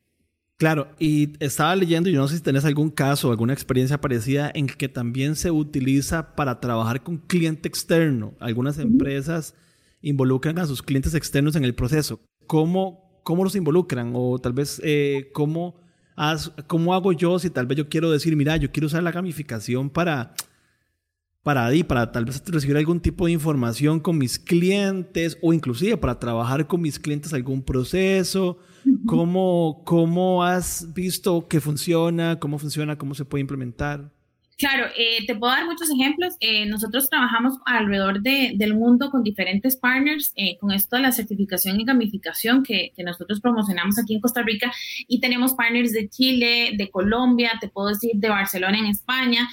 Claro, 0.57 0.87
y 0.97 1.33
estaba 1.39 1.75
leyendo, 1.75 2.09
y 2.09 2.13
no 2.13 2.27
sé 2.27 2.37
si 2.37 2.41
tenés 2.41 2.65
algún 2.65 2.89
caso, 2.89 3.29
alguna 3.29 3.53
experiencia 3.53 4.01
parecida 4.01 4.51
en 4.55 4.65
que 4.65 4.89
también 4.89 5.35
se 5.35 5.51
utiliza 5.51 6.35
para 6.35 6.59
trabajar 6.59 7.03
con 7.03 7.17
cliente 7.17 7.67
externo. 7.67 8.33
Algunas 8.39 8.79
empresas 8.79 9.53
involucran 10.01 10.57
a 10.57 10.65
sus 10.65 10.81
clientes 10.81 11.13
externos 11.13 11.55
en 11.55 11.63
el 11.63 11.75
proceso. 11.75 12.19
¿Cómo, 12.47 13.21
cómo 13.23 13.43
los 13.43 13.55
involucran? 13.55 14.13
O 14.15 14.39
tal 14.39 14.53
vez, 14.53 14.81
eh, 14.83 15.29
¿cómo 15.31 15.75
¿cómo 16.65 16.93
hago 16.93 17.11
yo 17.11 17.37
si 17.39 17.49
tal 17.49 17.67
vez 17.67 17.77
yo 17.77 17.89
quiero 17.89 18.09
decir, 18.09 18.35
mira, 18.35 18.57
yo 18.57 18.71
quiero 18.71 18.87
usar 18.87 19.03
la 19.03 19.11
gamificación 19.11 19.89
para, 19.89 20.33
para, 21.43 21.69
para 21.87 22.11
tal 22.11 22.25
vez 22.25 22.41
recibir 22.47 22.77
algún 22.77 22.99
tipo 22.99 23.27
de 23.27 23.33
información 23.33 23.99
con 23.99 24.17
mis 24.17 24.39
clientes 24.39 25.37
o 25.41 25.53
inclusive 25.53 25.97
para 25.97 26.19
trabajar 26.19 26.65
con 26.65 26.81
mis 26.81 26.97
clientes 26.99 27.33
algún 27.33 27.61
proceso? 27.61 28.57
¿Cómo, 29.07 29.83
cómo 29.85 30.43
has 30.43 30.93
visto 30.93 31.47
que 31.47 31.61
funciona? 31.61 32.39
¿Cómo 32.39 32.59
funciona? 32.59 32.97
¿Cómo 32.97 33.13
se 33.15 33.25
puede 33.25 33.41
implementar? 33.41 34.11
Claro, 34.57 34.87
eh, 34.97 35.23
te 35.27 35.35
puedo 35.35 35.53
dar 35.53 35.65
muchos 35.65 35.87
ejemplos. 35.91 36.35
Eh, 36.39 36.65
nosotros 36.65 37.09
trabajamos 37.11 37.59
alrededor 37.65 38.21
de, 38.21 38.53
del 38.55 38.73
mundo 38.73 39.11
con 39.11 39.21
diferentes 39.21 39.77
partners, 39.77 40.33
eh, 40.35 40.57
con 40.57 40.71
esto 40.71 40.95
de 40.95 41.03
la 41.03 41.11
certificación 41.11 41.79
y 41.79 41.85
gamificación 41.85 42.63
que, 42.63 42.91
que, 42.95 43.03
nosotros 43.03 43.39
promocionamos 43.39 43.99
aquí 43.99 44.15
en 44.15 44.21
Costa 44.21 44.41
Rica 44.41 44.71
y 45.07 45.19
tenemos 45.19 45.53
partners 45.53 45.93
de 45.93 46.09
Chile, 46.09 46.71
de 46.75 46.89
Colombia, 46.89 47.51
te 47.61 47.67
puedo 47.67 47.89
decir 47.89 48.13
de 48.15 48.29
Barcelona 48.29 48.79
en 48.79 48.87
España, 48.87 49.47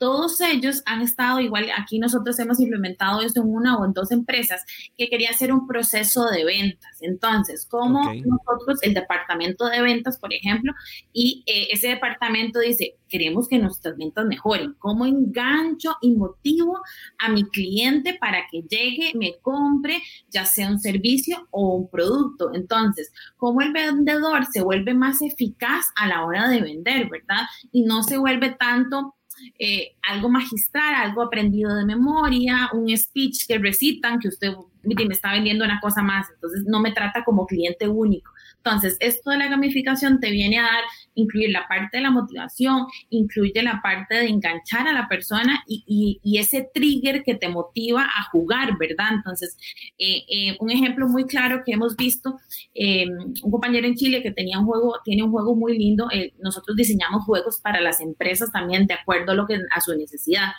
todos 0.00 0.40
ellos 0.40 0.82
han 0.86 1.02
estado 1.02 1.40
igual, 1.40 1.66
aquí 1.76 1.98
nosotros 1.98 2.38
hemos 2.38 2.58
implementado 2.58 3.20
eso 3.20 3.42
en 3.42 3.48
una 3.48 3.76
o 3.76 3.84
en 3.84 3.92
dos 3.92 4.10
empresas 4.10 4.64
que 4.96 5.10
quería 5.10 5.28
hacer 5.28 5.52
un 5.52 5.66
proceso 5.66 6.24
de 6.24 6.42
ventas. 6.46 6.96
Entonces, 7.02 7.66
como 7.70 8.00
nosotros, 8.14 8.78
el 8.80 8.94
departamento 8.94 9.66
de 9.66 9.82
ventas, 9.82 10.18
por 10.18 10.32
ejemplo, 10.32 10.72
y 11.12 11.44
eh, 11.46 11.68
ese 11.70 11.88
departamento 11.88 12.60
dice, 12.60 12.96
queremos 13.10 13.46
que 13.46 13.58
nuestras 13.58 13.94
ventas 13.98 14.24
mejoren, 14.24 14.74
¿cómo 14.78 15.04
engancho 15.04 15.94
y 16.00 16.16
motivo 16.16 16.80
a 17.18 17.28
mi 17.28 17.44
cliente 17.44 18.16
para 18.18 18.46
que 18.50 18.62
llegue, 18.62 19.12
me 19.14 19.34
compre, 19.42 20.02
ya 20.30 20.46
sea 20.46 20.70
un 20.70 20.80
servicio 20.80 21.46
o 21.50 21.74
un 21.74 21.90
producto? 21.90 22.54
Entonces, 22.54 23.12
¿cómo 23.36 23.60
el 23.60 23.74
vendedor 23.74 24.46
se 24.46 24.62
vuelve 24.62 24.94
más 24.94 25.20
eficaz 25.20 25.92
a 25.94 26.08
la 26.08 26.24
hora 26.24 26.48
de 26.48 26.62
vender, 26.62 27.10
verdad? 27.10 27.44
Y 27.70 27.82
no 27.82 28.02
se 28.02 28.16
vuelve 28.16 28.56
tanto 28.58 29.14
eh, 29.58 29.96
algo 30.02 30.28
magistral, 30.28 30.94
algo 30.94 31.22
aprendido 31.22 31.74
de 31.74 31.84
memoria, 31.84 32.70
un 32.72 32.96
speech 32.96 33.46
que 33.46 33.58
recitan, 33.58 34.18
que 34.18 34.28
usted 34.28 34.52
me 34.82 35.14
está 35.14 35.32
vendiendo 35.32 35.64
una 35.64 35.80
cosa 35.80 36.02
más, 36.02 36.26
entonces 36.34 36.64
no 36.66 36.80
me 36.80 36.92
trata 36.92 37.24
como 37.24 37.46
cliente 37.46 37.88
único. 37.88 38.32
Entonces, 38.62 38.96
esto 39.00 39.30
de 39.30 39.38
la 39.38 39.48
gamificación 39.48 40.20
te 40.20 40.30
viene 40.30 40.58
a 40.58 40.62
dar, 40.62 40.84
incluir 41.14 41.50
la 41.50 41.66
parte 41.66 41.96
de 41.96 42.02
la 42.02 42.10
motivación, 42.10 42.86
incluye 43.08 43.62
la 43.62 43.80
parte 43.82 44.16
de 44.16 44.28
enganchar 44.28 44.86
a 44.86 44.92
la 44.92 45.08
persona 45.08 45.62
y, 45.66 46.20
ese 46.40 46.70
trigger 46.72 47.22
que 47.22 47.34
te 47.34 47.48
motiva 47.48 48.04
a 48.04 48.30
jugar, 48.30 48.78
¿verdad? 48.78 49.08
Entonces, 49.12 49.56
eh, 49.98 50.22
eh, 50.28 50.56
un 50.58 50.70
ejemplo 50.70 51.06
muy 51.06 51.24
claro 51.24 51.62
que 51.66 51.72
hemos 51.72 51.96
visto, 51.96 52.38
eh, 52.74 53.06
un 53.08 53.50
compañero 53.50 53.86
en 53.86 53.94
Chile 53.94 54.22
que 54.22 54.30
tenía 54.30 54.58
un 54.58 54.64
juego, 54.66 54.94
tiene 55.04 55.22
un 55.22 55.30
juego 55.30 55.54
muy 55.54 55.76
lindo, 55.76 56.08
nosotros 56.38 56.76
diseñamos 56.76 57.24
juegos 57.24 57.60
para 57.60 57.80
las 57.80 58.00
empresas 58.00 58.50
también 58.52 58.86
de 58.86 58.94
acuerdo 58.94 59.32
a, 59.32 59.34
lo 59.34 59.46
que, 59.46 59.58
a 59.70 59.80
su 59.80 59.94
necesidad 59.96 60.52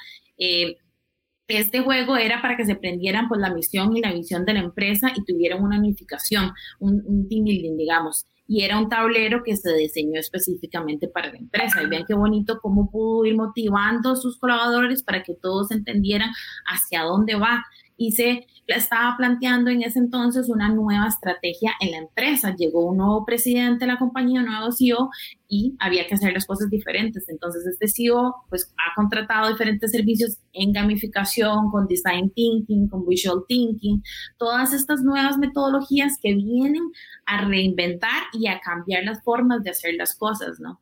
este 1.58 1.82
juego 1.82 2.18
era 2.18 2.42
para 2.42 2.58
que 2.58 2.66
se 2.66 2.76
prendieran 2.76 3.28
pues 3.28 3.40
la 3.42 3.54
misión 3.54 3.96
y 3.96 4.02
la 4.02 4.14
visión 4.14 4.46
de 4.46 4.54
la 4.54 4.60
empresa 4.60 5.12
y 5.16 5.24
tuvieran 5.24 5.64
una 5.64 5.80
unificación, 5.80 6.52
un, 6.80 7.28
team 7.30 7.44
building, 7.44 7.78
digamos. 7.78 8.26
Y 8.48 8.64
era 8.64 8.78
un 8.78 8.90
tablero 8.90 9.44
que 9.44 9.56
se 9.56 9.74
diseñó 9.76 10.20
específicamente 10.20 11.08
para 11.08 11.32
la 11.32 11.38
empresa. 11.38 11.82
Y 11.82 11.88
vean 11.88 12.04
qué 12.06 12.14
bonito 12.14 12.60
cómo 12.62 12.92
pudo 12.92 13.26
ir 13.26 13.36
motivando 13.36 14.12
a 14.12 14.16
sus 14.16 14.38
colaboradores 14.38 15.04
para 15.04 15.24
que 15.24 15.36
todos 15.36 15.72
entendieran 15.72 16.32
hacia 16.66 17.04
dónde 17.04 17.36
va 17.36 17.64
se 18.10 18.48
estaba 18.66 19.16
planteando 19.18 19.70
en 19.70 19.84
ese 19.84 20.00
entonces 20.00 20.50
una 20.50 20.70
nueva 20.70 21.08
estrategia 21.08 21.74
en 21.80 21.92
la 21.92 21.98
empresa. 21.98 22.56
Llegó 22.58 22.86
un 22.90 22.98
nuevo 22.98 23.26
presidente 23.26 23.86
de 23.86 23.92
la 23.92 24.00
compañía, 24.00 24.40
un 24.40 24.48
nuevo 24.48 24.72
CEO 24.72 25.10
y 25.48 25.76
había 25.80 26.08
que 26.08 26.16
hacer 26.16 26.34
las 26.34 26.46
cosas 26.46 26.70
diferentes. 26.70 27.30
Entonces 27.30 27.66
este 27.68 27.88
CEO 27.88 28.34
pues 28.50 28.74
ha 28.78 28.96
contratado 28.96 29.50
diferentes 29.50 29.92
servicios 29.92 30.38
en 30.54 30.72
gamificación, 30.72 31.70
con 31.70 31.88
design 31.88 32.32
thinking, 32.34 32.88
con 32.88 33.06
visual 33.06 33.44
thinking, 33.48 34.02
todas 34.38 34.74
estas 34.74 35.02
nuevas 35.02 35.38
metodologías 35.38 36.14
que 36.22 36.34
vienen 36.34 36.84
a 37.26 37.46
reinventar 37.46 38.24
y 38.34 38.48
a 38.48 38.60
cambiar 38.60 39.04
las 39.04 39.24
formas 39.24 39.64
de 39.64 39.72
hacer 39.72 39.96
las 39.96 40.16
cosas, 40.16 40.60
¿no? 40.60 40.82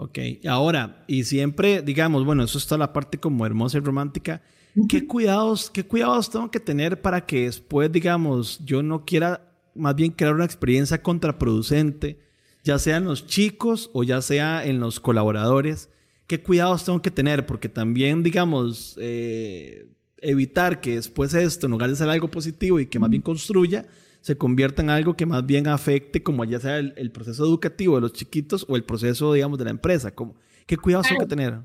Ok, 0.00 0.18
ahora, 0.48 1.04
y 1.08 1.24
siempre, 1.24 1.82
digamos, 1.82 2.24
bueno, 2.24 2.44
eso 2.44 2.58
está 2.58 2.78
la 2.78 2.92
parte 2.92 3.18
como 3.18 3.44
hermosa 3.44 3.78
y 3.78 3.80
romántica, 3.80 4.42
¿Qué 4.88 5.06
cuidados, 5.06 5.70
¿Qué 5.70 5.84
cuidados 5.84 6.30
tengo 6.30 6.50
que 6.50 6.60
tener 6.60 7.00
para 7.00 7.26
que 7.26 7.44
después, 7.44 7.90
digamos, 7.90 8.60
yo 8.64 8.82
no 8.82 9.04
quiera 9.04 9.52
más 9.74 9.94
bien 9.94 10.12
crear 10.12 10.34
una 10.34 10.44
experiencia 10.44 11.02
contraproducente, 11.02 12.20
ya 12.62 12.78
sea 12.78 12.96
en 12.96 13.04
los 13.04 13.26
chicos 13.26 13.90
o 13.92 14.04
ya 14.04 14.20
sea 14.22 14.64
en 14.64 14.80
los 14.80 15.00
colaboradores? 15.00 15.88
¿Qué 16.26 16.42
cuidados 16.42 16.84
tengo 16.84 17.00
que 17.02 17.10
tener? 17.10 17.46
Porque 17.46 17.68
también, 17.68 18.22
digamos, 18.22 18.96
eh, 19.00 19.88
evitar 20.18 20.80
que 20.80 20.96
después 20.96 21.34
esto, 21.34 21.66
en 21.66 21.72
lugar 21.72 21.90
de 21.90 21.96
ser 21.96 22.08
algo 22.08 22.30
positivo 22.30 22.78
y 22.80 22.86
que 22.86 22.98
más 22.98 23.10
bien 23.10 23.22
construya, 23.22 23.86
se 24.20 24.36
convierta 24.36 24.82
en 24.82 24.90
algo 24.90 25.16
que 25.16 25.26
más 25.26 25.46
bien 25.46 25.68
afecte, 25.68 26.22
como 26.22 26.44
ya 26.44 26.60
sea 26.60 26.78
el, 26.78 27.10
proceso 27.10 27.44
educativo 27.44 27.94
de 27.94 28.02
los 28.02 28.12
chiquitos 28.12 28.66
o 28.68 28.76
el 28.76 28.84
proceso, 28.84 29.32
digamos, 29.32 29.58
de 29.58 29.64
la 29.64 29.70
empresa. 29.70 30.14
Como, 30.14 30.34
¿Qué 30.66 30.76
cuidados 30.76 31.08
tengo 31.08 31.20
que 31.20 31.26
tener? 31.28 31.60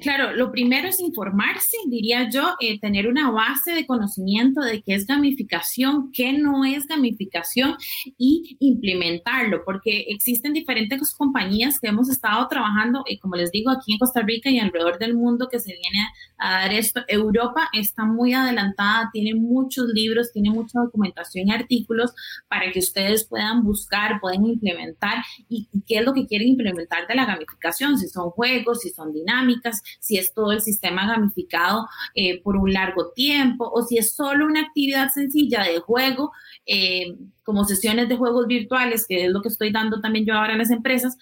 Claro, 0.00 0.32
lo 0.32 0.52
primero 0.52 0.86
es 0.86 1.00
informarse, 1.00 1.76
diría 1.88 2.30
yo, 2.30 2.54
eh, 2.60 2.78
tener 2.78 3.08
una 3.08 3.32
base 3.32 3.72
de 3.72 3.84
conocimiento 3.84 4.60
de 4.60 4.80
qué 4.80 4.94
es 4.94 5.06
gamificación, 5.06 6.12
qué 6.12 6.32
no 6.32 6.64
es 6.64 6.86
gamificación 6.86 7.74
y 8.16 8.56
implementarlo, 8.60 9.64
porque 9.64 10.04
existen 10.08 10.52
diferentes 10.52 11.12
compañías 11.16 11.80
que 11.80 11.88
hemos 11.88 12.08
estado 12.08 12.46
trabajando, 12.46 13.02
y 13.08 13.18
como 13.18 13.34
les 13.34 13.50
digo, 13.50 13.72
aquí 13.72 13.92
en 13.92 13.98
Costa 13.98 14.22
Rica 14.22 14.50
y 14.50 14.60
alrededor 14.60 15.00
del 15.00 15.16
mundo 15.16 15.48
que 15.50 15.58
se 15.58 15.72
viene 15.72 16.06
a 16.38 16.60
dar 16.60 16.72
esto. 16.72 17.00
Europa 17.08 17.68
está 17.72 18.04
muy 18.04 18.34
adelantada, 18.34 19.10
tiene 19.12 19.34
muchos 19.34 19.88
libros, 19.88 20.30
tiene 20.32 20.50
mucha 20.50 20.78
documentación 20.78 21.48
y 21.48 21.52
artículos 21.52 22.12
para 22.46 22.70
que 22.70 22.78
ustedes 22.78 23.26
puedan 23.26 23.64
buscar, 23.64 24.20
pueden 24.20 24.46
implementar 24.46 25.24
y 25.48 25.68
qué 25.88 25.98
es 25.98 26.04
lo 26.04 26.12
que 26.12 26.26
quieren 26.26 26.46
implementar 26.46 27.08
de 27.08 27.16
la 27.16 27.26
gamificación, 27.26 27.98
si 27.98 28.06
son 28.06 28.30
juegos, 28.30 28.82
si 28.82 28.90
son 28.90 29.12
dinámicas 29.12 29.82
si 30.00 30.18
es 30.18 30.32
todo 30.34 30.52
el 30.52 30.60
sistema 30.60 31.06
gamificado 31.06 31.86
eh, 32.14 32.42
por 32.42 32.56
un 32.56 32.72
largo 32.72 33.12
tiempo 33.12 33.70
o 33.72 33.82
si 33.82 33.98
es 33.98 34.14
solo 34.14 34.46
una 34.46 34.60
actividad 34.60 35.10
sencilla 35.10 35.62
de 35.62 35.80
juego, 35.80 36.32
eh, 36.66 37.16
como 37.42 37.64
sesiones 37.64 38.08
de 38.08 38.16
juegos 38.16 38.46
virtuales, 38.46 39.06
que 39.06 39.24
es 39.24 39.32
lo 39.32 39.42
que 39.42 39.48
estoy 39.48 39.72
dando 39.72 40.00
también 40.00 40.26
yo 40.26 40.34
ahora 40.34 40.54
a 40.54 40.58
las 40.58 40.70
empresas, 40.70 41.16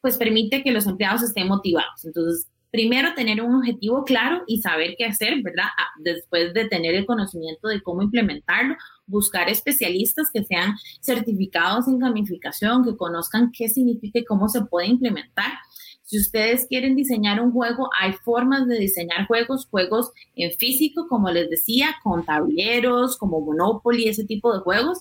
pues 0.00 0.16
permite 0.16 0.62
que 0.62 0.72
los 0.72 0.86
empleados 0.86 1.22
estén 1.22 1.48
motivados. 1.48 2.04
Entonces, 2.04 2.48
primero 2.72 3.14
tener 3.14 3.42
un 3.42 3.54
objetivo 3.54 4.02
claro 4.02 4.42
y 4.46 4.62
saber 4.62 4.94
qué 4.96 5.04
hacer, 5.04 5.42
¿verdad? 5.42 5.66
Ah, 5.78 5.88
después 5.98 6.54
de 6.54 6.64
tener 6.64 6.94
el 6.94 7.06
conocimiento 7.06 7.68
de 7.68 7.82
cómo 7.82 8.02
implementarlo, 8.02 8.76
buscar 9.06 9.48
especialistas 9.50 10.30
que 10.32 10.42
sean 10.42 10.74
certificados 11.00 11.86
en 11.86 11.98
gamificación, 11.98 12.82
que 12.82 12.96
conozcan 12.96 13.52
qué 13.52 13.68
significa 13.68 14.20
y 14.20 14.24
cómo 14.24 14.48
se 14.48 14.64
puede 14.64 14.88
implementar 14.88 15.52
si 16.12 16.18
ustedes 16.18 16.66
quieren 16.66 16.94
diseñar 16.94 17.40
un 17.40 17.52
juego, 17.52 17.88
hay 17.98 18.12
formas 18.12 18.66
de 18.66 18.78
diseñar 18.78 19.26
juegos, 19.26 19.66
juegos 19.70 20.10
en 20.36 20.52
físico, 20.52 21.08
como 21.08 21.30
les 21.30 21.48
decía, 21.48 21.96
con 22.02 22.22
tableros, 22.22 23.16
como 23.16 23.40
Monopoly, 23.40 24.08
ese 24.08 24.26
tipo 24.26 24.52
de 24.52 24.60
juegos, 24.60 24.98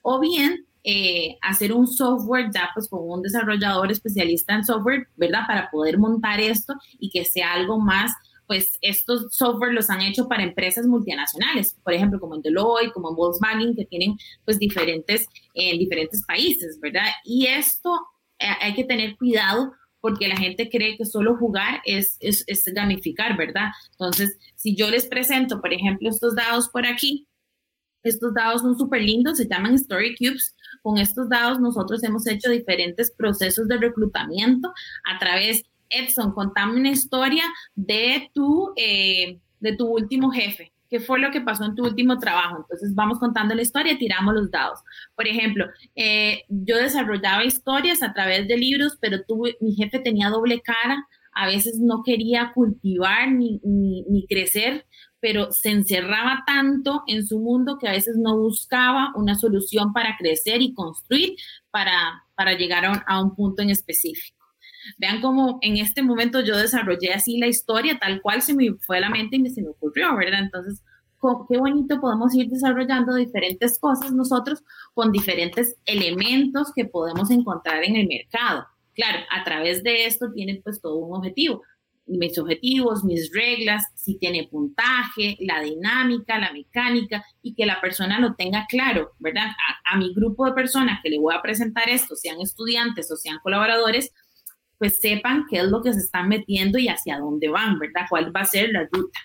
o 0.00 0.20
bien 0.20 0.64
eh, 0.82 1.36
hacer 1.42 1.74
un 1.74 1.86
software 1.86 2.48
ya 2.50 2.70
pues 2.72 2.88
con 2.88 3.00
un 3.02 3.20
desarrollador 3.20 3.92
especialista 3.92 4.54
en 4.54 4.64
software, 4.64 5.06
¿verdad? 5.16 5.42
Para 5.46 5.70
poder 5.70 5.98
montar 5.98 6.40
esto 6.40 6.72
y 6.98 7.10
que 7.10 7.26
sea 7.26 7.52
algo 7.52 7.78
más 7.78 8.12
pues 8.46 8.78
estos 8.80 9.34
software 9.36 9.74
los 9.74 9.90
han 9.90 10.00
hecho 10.00 10.28
para 10.28 10.44
empresas 10.44 10.86
multinacionales, 10.86 11.76
por 11.84 11.92
ejemplo, 11.92 12.18
como 12.18 12.36
en 12.36 12.42
Deloitte, 12.42 12.92
como 12.94 13.10
en 13.10 13.16
Volkswagen, 13.16 13.76
que 13.76 13.84
tienen 13.84 14.16
pues 14.46 14.58
diferentes, 14.58 15.26
en 15.52 15.78
diferentes 15.78 16.24
países, 16.24 16.78
¿verdad? 16.80 17.08
Y 17.22 17.48
esto 17.48 17.90
eh, 18.38 18.46
hay 18.60 18.74
que 18.74 18.84
tener 18.84 19.16
cuidado 19.16 19.72
porque 20.04 20.28
la 20.28 20.36
gente 20.36 20.68
cree 20.68 20.98
que 20.98 21.06
solo 21.06 21.34
jugar 21.38 21.80
es, 21.86 22.18
es, 22.20 22.44
es, 22.46 22.62
gamificar, 22.74 23.38
¿verdad? 23.38 23.70
Entonces, 23.92 24.36
si 24.54 24.76
yo 24.76 24.90
les 24.90 25.06
presento, 25.06 25.62
por 25.62 25.72
ejemplo, 25.72 26.10
estos 26.10 26.36
dados 26.36 26.68
por 26.68 26.84
aquí, 26.84 27.26
estos 28.02 28.34
dados 28.34 28.60
son 28.60 28.76
súper 28.76 29.00
lindos, 29.00 29.38
se 29.38 29.48
llaman 29.48 29.72
Story 29.76 30.14
Cubes. 30.14 30.54
Con 30.82 30.98
estos 30.98 31.30
dados 31.30 31.58
nosotros 31.58 32.04
hemos 32.04 32.26
hecho 32.26 32.50
diferentes 32.50 33.12
procesos 33.12 33.66
de 33.66 33.78
reclutamiento 33.78 34.74
a 35.10 35.18
través, 35.18 35.62
Edson, 35.88 36.34
contame 36.34 36.78
una 36.80 36.90
historia 36.90 37.44
de 37.74 38.30
tu, 38.34 38.74
eh, 38.76 39.40
de 39.60 39.74
tu 39.74 39.86
último 39.86 40.30
jefe. 40.30 40.73
¿Qué 40.94 41.00
fue 41.00 41.18
lo 41.18 41.32
que 41.32 41.40
pasó 41.40 41.64
en 41.64 41.74
tu 41.74 41.82
último 41.82 42.20
trabajo? 42.20 42.58
Entonces 42.58 42.94
vamos 42.94 43.18
contando 43.18 43.52
la 43.52 43.62
historia, 43.62 43.98
tiramos 43.98 44.32
los 44.32 44.48
dados. 44.48 44.78
Por 45.16 45.26
ejemplo, 45.26 45.66
eh, 45.96 46.44
yo 46.48 46.76
desarrollaba 46.76 47.44
historias 47.44 48.00
a 48.00 48.12
través 48.12 48.46
de 48.46 48.56
libros, 48.56 48.96
pero 49.00 49.24
tuve, 49.26 49.56
mi 49.60 49.74
jefe 49.74 49.98
tenía 49.98 50.30
doble 50.30 50.60
cara, 50.60 51.04
a 51.32 51.48
veces 51.48 51.80
no 51.80 52.04
quería 52.04 52.52
cultivar 52.54 53.28
ni, 53.32 53.60
ni, 53.64 54.24
crecer, 54.28 54.86
pero 55.18 55.50
se 55.50 55.70
encerraba 55.70 56.44
tanto 56.46 57.02
en 57.08 57.26
su 57.26 57.40
mundo 57.40 57.76
que 57.76 57.88
a 57.88 57.92
veces 57.92 58.16
no 58.16 58.38
buscaba 58.38 59.12
una 59.16 59.34
solución 59.34 59.92
para 59.92 60.16
crecer 60.16 60.62
y 60.62 60.74
construir 60.74 61.34
para, 61.72 62.22
para 62.36 62.52
llegar 62.52 62.84
a 62.84 62.92
un, 62.92 63.00
a 63.04 63.20
un 63.20 63.34
punto 63.34 63.62
en 63.62 63.70
específico. 63.70 64.33
Vean 64.98 65.20
cómo 65.20 65.58
en 65.62 65.76
este 65.76 66.02
momento 66.02 66.40
yo 66.40 66.56
desarrollé 66.56 67.12
así 67.12 67.38
la 67.38 67.46
historia 67.46 67.98
tal 67.98 68.20
cual 68.22 68.42
se 68.42 68.54
me 68.54 68.74
fue 68.86 68.98
a 68.98 69.00
la 69.00 69.10
mente 69.10 69.36
y 69.36 69.50
se 69.50 69.62
me 69.62 69.70
ocurrió, 69.70 70.16
¿verdad? 70.16 70.40
Entonces, 70.40 70.82
qué 71.48 71.58
bonito 71.58 72.00
podemos 72.00 72.34
ir 72.34 72.48
desarrollando 72.48 73.14
diferentes 73.14 73.78
cosas 73.78 74.12
nosotros 74.12 74.62
con 74.92 75.10
diferentes 75.10 75.76
elementos 75.86 76.72
que 76.74 76.84
podemos 76.84 77.30
encontrar 77.30 77.82
en 77.84 77.96
el 77.96 78.06
mercado. 78.06 78.66
Claro, 78.94 79.20
a 79.30 79.42
través 79.44 79.82
de 79.82 80.06
esto 80.06 80.30
tiene 80.32 80.60
pues 80.62 80.80
todo 80.80 80.96
un 80.96 81.16
objetivo. 81.16 81.62
Mis 82.06 82.38
objetivos, 82.38 83.02
mis 83.02 83.30
reglas, 83.32 83.82
si 83.94 84.18
tiene 84.18 84.46
puntaje, 84.50 85.38
la 85.40 85.62
dinámica, 85.62 86.38
la 86.38 86.52
mecánica 86.52 87.24
y 87.40 87.54
que 87.54 87.64
la 87.64 87.80
persona 87.80 88.20
lo 88.20 88.34
tenga 88.34 88.66
claro, 88.68 89.12
¿verdad? 89.18 89.46
A, 89.46 89.94
a 89.94 89.98
mi 89.98 90.12
grupo 90.12 90.44
de 90.44 90.52
personas 90.52 91.00
que 91.02 91.08
le 91.08 91.18
voy 91.18 91.34
a 91.34 91.40
presentar 91.40 91.88
esto, 91.88 92.14
sean 92.14 92.40
estudiantes 92.42 93.10
o 93.10 93.16
sean 93.16 93.38
colaboradores, 93.42 94.12
pues 94.84 95.00
sepan 95.00 95.46
qué 95.48 95.60
es 95.60 95.64
lo 95.64 95.82
que 95.82 95.94
se 95.94 96.00
están 96.00 96.28
metiendo 96.28 96.78
y 96.78 96.88
hacia 96.88 97.18
dónde 97.18 97.48
van, 97.48 97.78
¿verdad? 97.78 98.02
¿Cuál 98.10 98.36
va 98.36 98.42
a 98.42 98.44
ser 98.44 98.68
la 98.70 98.86
ruta? 98.92 99.18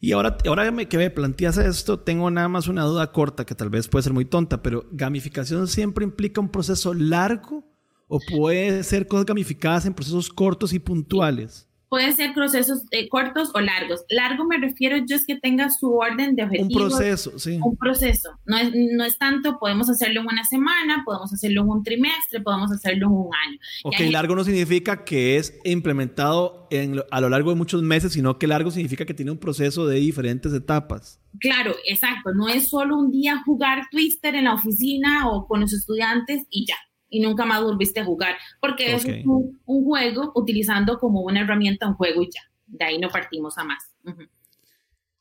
Y 0.00 0.12
ahora, 0.12 0.36
ahora 0.46 0.86
que 0.86 0.96
me 0.96 1.10
planteas 1.10 1.58
esto, 1.58 1.98
tengo 1.98 2.30
nada 2.30 2.46
más 2.46 2.68
una 2.68 2.84
duda 2.84 3.10
corta 3.10 3.44
que 3.44 3.56
tal 3.56 3.68
vez 3.68 3.88
puede 3.88 4.04
ser 4.04 4.12
muy 4.12 4.26
tonta, 4.26 4.62
pero 4.62 4.86
¿gamificación 4.92 5.66
siempre 5.66 6.04
implica 6.04 6.40
un 6.40 6.50
proceso 6.50 6.94
largo 6.94 7.64
o 8.06 8.20
puede 8.20 8.84
ser 8.84 9.08
cosas 9.08 9.26
gamificadas 9.26 9.86
en 9.86 9.94
procesos 9.94 10.28
cortos 10.28 10.72
y 10.72 10.78
puntuales? 10.78 11.68
Pueden 11.94 12.12
ser 12.12 12.34
procesos 12.34 12.82
eh, 12.90 13.08
cortos 13.08 13.52
o 13.54 13.60
largos. 13.60 14.04
Largo 14.08 14.44
me 14.46 14.58
refiero 14.58 14.96
yo 15.06 15.14
es 15.14 15.24
que 15.24 15.36
tenga 15.36 15.70
su 15.70 15.94
orden 15.94 16.34
de 16.34 16.42
objetivos. 16.42 16.72
Un 16.72 16.88
proceso, 16.88 17.38
sí. 17.38 17.56
Un 17.62 17.76
proceso. 17.76 18.30
No 18.46 18.58
es, 18.58 18.72
no 18.74 19.04
es 19.04 19.16
tanto, 19.16 19.60
podemos 19.60 19.88
hacerlo 19.88 20.22
en 20.22 20.26
una 20.26 20.44
semana, 20.44 21.04
podemos 21.04 21.32
hacerlo 21.32 21.62
en 21.62 21.68
un 21.68 21.84
trimestre, 21.84 22.40
podemos 22.40 22.72
hacerlo 22.72 23.06
en 23.06 23.12
un 23.12 23.30
año. 23.46 23.58
Ok, 23.84 23.94
largo 24.10 24.34
no 24.34 24.42
significa 24.42 25.04
que 25.04 25.36
es 25.36 25.56
implementado 25.62 26.66
en, 26.72 27.00
a 27.12 27.20
lo 27.20 27.28
largo 27.28 27.50
de 27.50 27.56
muchos 27.56 27.80
meses, 27.80 28.14
sino 28.14 28.40
que 28.40 28.48
largo 28.48 28.72
significa 28.72 29.04
que 29.04 29.14
tiene 29.14 29.30
un 29.30 29.38
proceso 29.38 29.86
de 29.86 30.00
diferentes 30.00 30.52
etapas. 30.52 31.20
Claro, 31.38 31.76
exacto. 31.86 32.34
No 32.34 32.48
es 32.48 32.70
solo 32.70 32.98
un 32.98 33.12
día 33.12 33.40
jugar 33.46 33.86
Twister 33.92 34.34
en 34.34 34.46
la 34.46 34.54
oficina 34.54 35.28
o 35.30 35.46
con 35.46 35.60
los 35.60 35.72
estudiantes 35.72 36.42
y 36.50 36.66
ya 36.66 36.74
y 37.14 37.20
nunca 37.20 37.44
más 37.44 37.62
volviste 37.62 38.00
a 38.00 38.04
jugar, 38.04 38.34
porque 38.60 38.92
es 38.92 39.04
un, 39.24 39.60
juego 39.64 40.32
utilizando 40.34 40.98
como 40.98 41.20
una 41.20 41.42
herramienta 41.42 41.86
un 41.86 41.94
juego 41.94 42.22
y 42.22 42.26
ya, 42.26 42.40
de 42.66 42.84
ahí 42.84 42.98
no 42.98 43.08
partimos 43.08 43.56
a 43.56 43.62
más. 43.62 43.94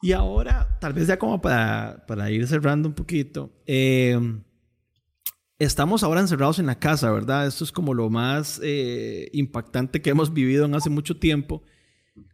Y 0.01 0.12
ahora, 0.12 0.75
tal 0.82 0.93
vez 0.93 1.06
ya 1.06 1.19
como 1.19 1.39
para, 1.39 2.03
para 2.08 2.32
ir 2.32 2.47
cerrando 2.47 2.89
un 2.89 2.95
poquito, 2.95 3.51
eh, 3.67 4.19
estamos 5.60 6.01
ahora 6.01 6.21
encerrados 6.21 6.58
en 6.58 6.65
la 6.65 6.79
casa, 6.79 7.12
¿verdad? 7.12 7.45
Esto 7.45 7.63
es 7.63 7.71
como 7.71 7.93
lo 7.93 8.10
más 8.10 8.60
eh, 8.63 9.29
impactante 9.32 10.01
que 10.01 10.10
hemos 10.10 10.34
vivido 10.34 10.65
en 10.65 10.73
hace 10.73 10.89
mucho 10.89 11.17
tiempo. 11.17 11.62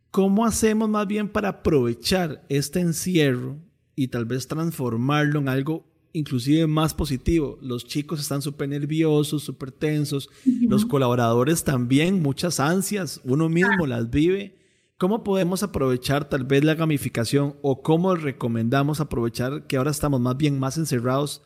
¿Cómo 0.10 0.46
hacemos 0.46 0.88
más 0.88 1.06
bien 1.06 1.28
para 1.28 1.50
aprovechar 1.50 2.46
este 2.48 2.80
encierro 2.80 3.60
y 3.94 4.08
tal 4.08 4.24
vez 4.24 4.48
transformarlo 4.48 5.40
en 5.40 5.50
algo 5.50 5.89
inclusive 6.14 6.68
más 6.68 6.94
positivo. 6.94 7.58
Los 7.62 7.86
chicos 7.86 8.20
están 8.20 8.42
súper 8.42 8.70
nerviosos, 8.70 9.44
súper 9.44 9.72
tensos. 9.72 10.30
Los 10.46 10.86
colaboradores 10.86 11.64
también, 11.64 12.22
muchas 12.22 12.60
ansias. 12.60 13.22
Uno 13.24 13.50
mismo 13.50 13.86
las 13.88 14.10
vive. 14.10 14.56
¿Cómo 14.98 15.24
podemos 15.24 15.64
aprovechar 15.64 16.28
tal 16.28 16.44
vez 16.44 16.64
la 16.64 16.76
gamificación 16.76 17.56
o 17.62 17.82
cómo 17.82 18.16
recomendamos 18.16 19.00
aprovechar 19.00 19.66
que 19.66 19.78
ahora 19.78 19.92
estamos 19.92 20.20
más 20.20 20.36
bien 20.36 20.60
más 20.60 20.78
encerrados 20.78 21.42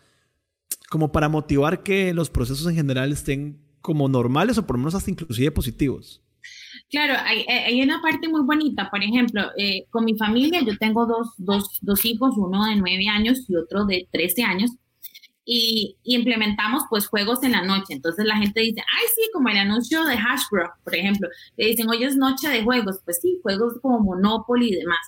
como 0.90 1.12
para 1.12 1.30
motivar 1.30 1.84
que 1.84 2.14
los 2.14 2.32
procesos 2.32 2.66
en 2.68 2.76
general 2.76 3.12
estén 3.12 3.62
como 3.82 4.10
normales 4.10 4.58
o 4.58 4.66
por 4.66 4.78
lo 4.78 4.80
menos 4.80 4.96
hasta 4.96 5.12
inclusive 5.12 5.52
positivos? 5.52 6.24
Claro, 6.90 7.16
hay, 7.24 7.46
hay, 7.48 7.82
una 7.82 8.02
parte 8.02 8.28
muy 8.28 8.42
bonita. 8.44 8.90
Por 8.90 9.04
ejemplo, 9.04 9.52
eh, 9.58 9.86
con 9.90 10.06
mi 10.06 10.18
familia 10.18 10.62
yo 10.62 10.78
tengo 10.78 11.06
dos, 11.06 11.34
dos, 11.38 11.80
dos, 11.82 12.06
hijos, 12.06 12.36
uno 12.38 12.66
de 12.66 12.76
nueve 12.76 13.08
años 13.08 13.46
y 13.50 13.56
otro 13.56 13.86
de 13.86 14.08
13 14.12 14.44
años. 14.44 14.72
Y, 15.46 15.98
implementamos 16.04 16.84
pues 16.90 17.08
juegos 17.08 17.44
en 17.44 17.54
la 17.54 17.64
noche. 17.64 17.94
Entonces 17.94 18.26
la 18.26 18.38
gente 18.38 18.62
dice, 18.62 18.82
ay, 18.82 19.06
sí, 19.16 19.30
como 19.34 19.50
el 19.50 19.58
anuncio 19.58 20.04
de 20.06 20.18
Hashbro, 20.18 20.72
por 20.84 20.96
ejemplo. 20.96 21.28
Le 21.58 21.68
dicen, 21.68 21.90
hoy 21.90 22.04
es 22.04 22.16
noche 22.16 22.50
de 22.50 22.64
juegos. 22.64 23.00
Pues 23.04 23.20
sí, 23.22 23.40
juegos 23.42 23.76
como 23.82 24.00
Monopoly 24.00 24.70
y 24.70 24.76
demás. 24.76 25.00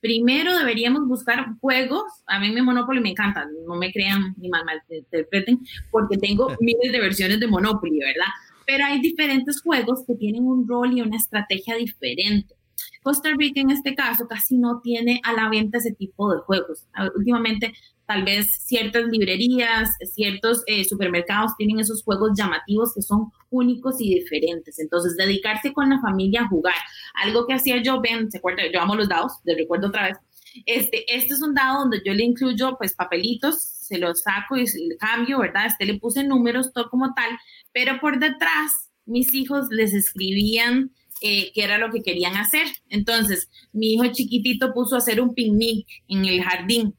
Primero 0.00 0.56
deberíamos 0.56 1.06
buscar 1.08 1.46
juegos. 1.60 2.04
A 2.26 2.38
mí 2.38 2.50
mi 2.50 2.62
Monopoly 2.62 3.00
me 3.00 3.10
encanta, 3.10 3.44
no 3.66 3.74
me 3.74 3.92
crean 3.92 4.34
ni 4.36 4.48
mal 4.48 4.62
interpreten, 4.88 5.60
porque 5.90 6.16
tengo 6.18 6.48
miles 6.60 6.92
de 6.92 7.00
versiones 7.00 7.40
de 7.40 7.46
Monopoly, 7.46 7.98
¿verdad? 7.98 8.30
Pero 8.66 8.84
hay 8.84 9.00
diferentes 9.00 9.62
juegos 9.62 10.04
que 10.06 10.14
tienen 10.14 10.44
un 10.44 10.66
rol 10.68 10.96
y 10.96 11.00
una 11.00 11.16
estrategia 11.16 11.76
diferente. 11.76 12.54
Costa 13.02 13.30
Rica 13.38 13.60
en 13.60 13.70
este 13.70 13.94
caso 13.94 14.26
casi 14.26 14.58
no 14.58 14.80
tiene 14.82 15.20
a 15.22 15.32
la 15.32 15.48
venta 15.48 15.78
ese 15.78 15.92
tipo 15.92 16.32
de 16.32 16.40
juegos. 16.40 16.86
Últimamente 17.16 17.72
tal 18.06 18.24
vez 18.24 18.58
ciertas 18.64 19.04
librerías, 19.06 19.90
ciertos 20.12 20.62
eh, 20.66 20.84
supermercados 20.84 21.52
tienen 21.56 21.80
esos 21.80 22.02
juegos 22.02 22.32
llamativos 22.36 22.94
que 22.94 23.02
son 23.02 23.32
únicos 23.50 24.00
y 24.00 24.14
diferentes. 24.14 24.78
Entonces, 24.78 25.16
dedicarse 25.16 25.72
con 25.72 25.90
la 25.90 26.00
familia 26.00 26.42
a 26.42 26.48
jugar. 26.48 26.74
Algo 27.14 27.46
que 27.46 27.54
hacía 27.54 27.82
yo, 27.82 28.00
ven, 28.00 28.30
¿se 28.30 28.38
acuerda? 28.38 28.62
Yo 28.72 28.80
amo 28.80 28.94
los 28.94 29.08
dados, 29.08 29.32
les 29.44 29.56
recuerdo 29.56 29.88
otra 29.88 30.08
vez. 30.08 30.18
Este, 30.64 31.04
este 31.14 31.34
es 31.34 31.42
un 31.42 31.54
dado 31.54 31.80
donde 31.80 32.00
yo 32.04 32.14
le 32.14 32.24
incluyo 32.24 32.76
pues 32.78 32.94
papelitos, 32.94 33.60
se 33.60 33.98
los 33.98 34.22
saco 34.22 34.56
y 34.56 34.64
le 34.64 34.96
cambio, 34.96 35.40
¿verdad? 35.40 35.66
Este 35.66 35.84
le 35.84 35.98
puse 35.98 36.24
números, 36.24 36.72
todo 36.72 36.88
como 36.88 37.12
tal, 37.14 37.38
pero 37.76 38.00
por 38.00 38.18
detrás 38.18 38.72
mis 39.04 39.34
hijos 39.34 39.66
les 39.68 39.92
escribían 39.92 40.92
eh, 41.20 41.52
qué 41.52 41.62
era 41.62 41.76
lo 41.76 41.92
que 41.92 42.02
querían 42.02 42.34
hacer. 42.36 42.66
Entonces, 42.88 43.50
mi 43.74 43.92
hijo 43.92 44.06
chiquitito 44.12 44.72
puso 44.72 44.94
a 44.94 44.98
hacer 44.98 45.20
un 45.20 45.34
picnic 45.34 45.86
en 46.08 46.24
el 46.24 46.42
jardín. 46.42 46.94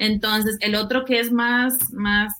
Entonces, 0.00 0.56
el 0.58 0.74
otro 0.74 1.04
que 1.04 1.20
es 1.20 1.30
más, 1.30 1.92
más, 1.92 2.32